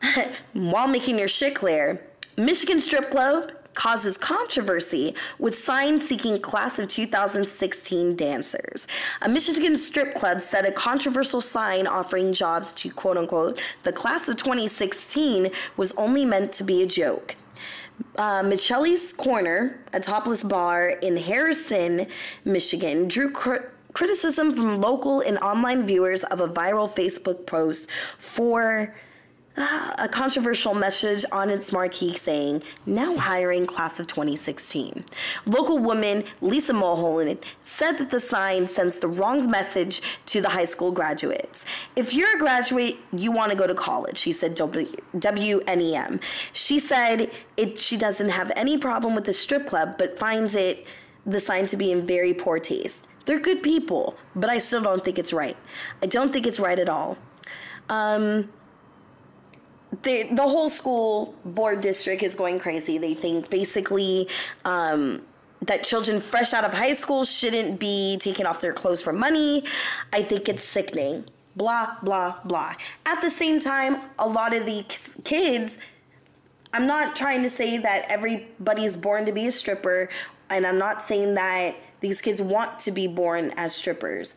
[0.54, 2.06] While making your shit clear,
[2.38, 8.88] Michigan Strip Club causes controversy with signs seeking class of 2016 dancers.
[9.22, 14.28] A Michigan strip club set a controversial sign offering jobs to quote unquote the class
[14.28, 17.36] of 2016 was only meant to be a joke.
[18.18, 22.08] Uh, Michelle's Corner, a topless bar in Harrison,
[22.44, 27.90] Michigan, drew cr- criticism from local and online viewers of a viral Facebook post
[28.20, 28.94] for
[29.56, 35.06] uh, a controversial message on its marquee saying, now hiring class of 2016.
[35.46, 40.66] Local woman Lisa Mulholland said that the sign sends the wrong message to the high
[40.66, 41.66] school graduates.
[41.96, 46.22] If you're a graduate, you want to go to college, she said WNEM.
[46.52, 50.86] She said it, she doesn't have any problem with the strip club, but finds it
[51.26, 53.08] the sign to be in very poor taste.
[53.26, 55.58] They're good people, but I still don't think it's right.
[56.02, 57.18] I don't think it's right at all.
[57.90, 58.50] Um,
[60.04, 62.98] the, the whole school board district is going crazy.
[62.98, 64.28] They think basically
[64.64, 65.22] um,
[65.62, 69.64] that children fresh out of high school shouldn't be taking off their clothes for money.
[70.14, 71.26] I think it's sickening.
[71.56, 72.74] Blah, blah, blah.
[73.06, 75.80] At the same time, a lot of these kids,
[76.74, 80.10] I'm not trying to say that everybody is born to be a stripper,
[80.50, 84.36] and I'm not saying that these kids want to be born as strippers.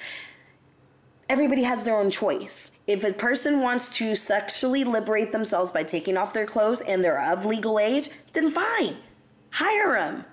[1.28, 2.70] Everybody has their own choice.
[2.86, 7.22] If a person wants to sexually liberate themselves by taking off their clothes and they're
[7.22, 8.96] of legal age, then fine.
[9.50, 10.24] Hire them.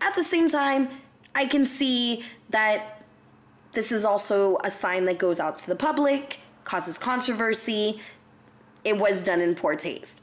[0.00, 0.88] At the same time,
[1.36, 3.04] I can see that
[3.70, 8.00] this is also a sign that goes out to the public, causes controversy.
[8.82, 10.22] It was done in poor taste.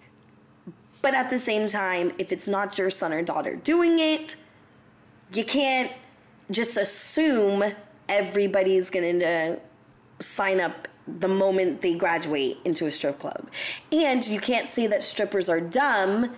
[1.02, 4.36] But at the same time, if it's not your son or daughter doing it,
[5.34, 5.92] you can't
[6.52, 7.64] just assume
[8.10, 9.56] everybody's going to uh,
[10.20, 13.50] sign up the moment they graduate into a strip club.
[13.92, 16.36] And you can't say that strippers are dumb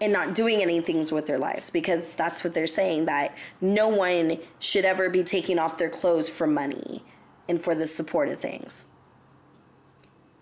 [0.00, 4.38] and not doing anything with their lives because that's what they're saying that no one
[4.58, 7.02] should ever be taking off their clothes for money
[7.48, 8.92] and for the support of things.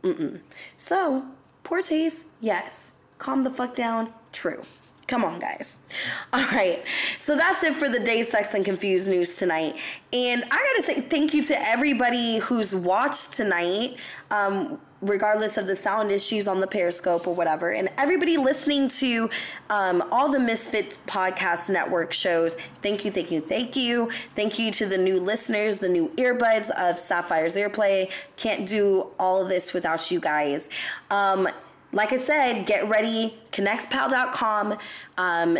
[0.02, 0.40] Mm-mm.
[0.76, 1.26] So,
[1.64, 2.94] poor taste, yes.
[3.18, 4.62] Calm the fuck down, true.
[5.09, 5.78] Come on, guys.
[6.32, 6.80] All right.
[7.18, 9.76] So that's it for the day sex and confused news tonight.
[10.12, 13.96] And I got to say thank you to everybody who's watched tonight.
[14.30, 17.70] Um, regardless of the sound issues on the Periscope or whatever.
[17.70, 19.30] And everybody listening to
[19.70, 24.11] um, all the Misfits Podcast Network shows, thank you, thank you, thank you.
[24.34, 28.11] Thank you to the new listeners, the new earbuds of Sapphire's Earplay.
[28.36, 30.68] Can't do all of this without you guys.
[31.11, 31.48] Um,
[31.93, 34.78] like I said, get ready, connectpal.com,
[35.16, 35.59] um,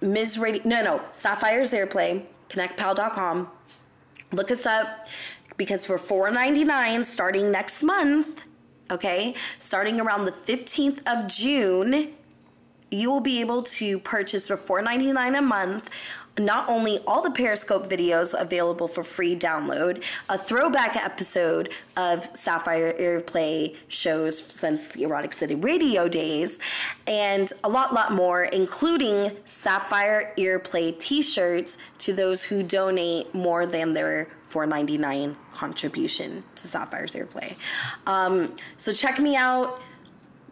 [0.00, 0.38] Ms.
[0.38, 3.50] Radio, no, no, Sapphire's Earplay, connectpal.com.
[4.32, 5.08] Look us up
[5.56, 8.48] because for $4.99 starting next month,
[8.90, 12.14] okay, starting around the 15th of June,
[12.90, 15.90] you will be able to purchase for $4.99 a month
[16.40, 22.94] not only all the Periscope videos available for free download, a throwback episode of Sapphire
[22.98, 26.58] Earplay shows since the Erotic City radio days,
[27.06, 33.66] and a lot, lot more, including Sapphire Earplay t shirts to those who donate more
[33.66, 37.56] than their $4.99 contribution to Sapphire's Earplay.
[38.06, 39.80] Um, so check me out.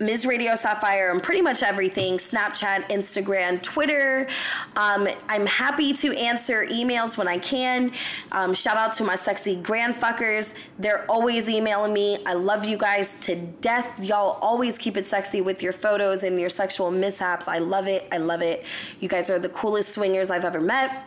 [0.01, 0.27] Ms.
[0.27, 4.29] Radio Sapphire on pretty much everything Snapchat, Instagram, Twitter.
[4.77, 7.91] Um, I'm happy to answer emails when I can.
[8.31, 10.57] Um, shout out to my sexy grandfuckers.
[10.79, 12.19] They're always emailing me.
[12.27, 14.03] I love you guys to death.
[14.03, 17.49] Y'all always keep it sexy with your photos and your sexual mishaps.
[17.49, 18.07] I love it.
[18.13, 18.65] I love it.
[19.01, 21.07] You guys are the coolest swingers I've ever met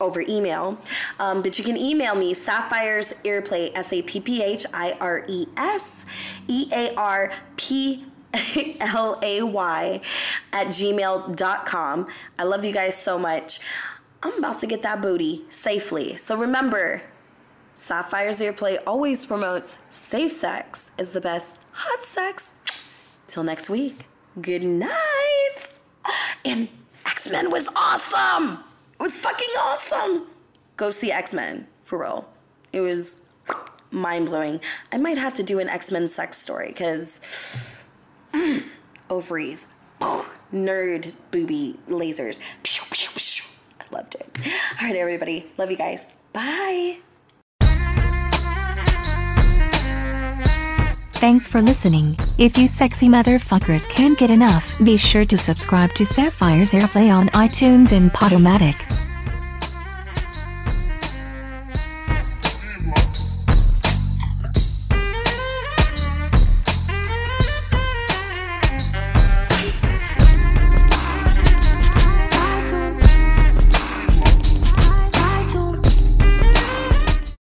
[0.00, 0.78] over email.
[1.18, 5.24] Um, but you can email me Sapphire's Earplay, S A P P H I R
[5.28, 6.06] E S
[6.48, 8.04] E A R P
[8.80, 10.00] L A Y
[10.52, 12.06] at gmail.com.
[12.38, 13.60] I love you guys so much.
[14.22, 16.16] I'm about to get that booty safely.
[16.16, 17.02] So remember,
[17.74, 22.54] Sapphire's Earplay always promotes safe sex is the best hot sex.
[23.26, 23.96] Till next week,
[24.40, 24.90] good night.
[26.44, 26.68] And
[27.06, 28.58] X Men was awesome.
[28.98, 30.26] It was fucking awesome.
[30.76, 32.28] Go see X Men, for real.
[32.72, 33.24] It was
[33.90, 34.60] mind blowing.
[34.92, 37.79] I might have to do an X Men sex story because
[39.10, 39.66] ovaries,
[40.52, 42.38] nerd booby lasers.
[43.80, 44.38] I loved it.
[44.80, 45.50] All right, everybody.
[45.58, 46.12] Love you guys.
[46.32, 46.98] Bye.
[51.20, 52.16] Thanks for listening.
[52.38, 57.28] If you sexy motherfuckers can't get enough, be sure to subscribe to Sapphire's Earplay on
[57.30, 59.09] iTunes and Podomatic.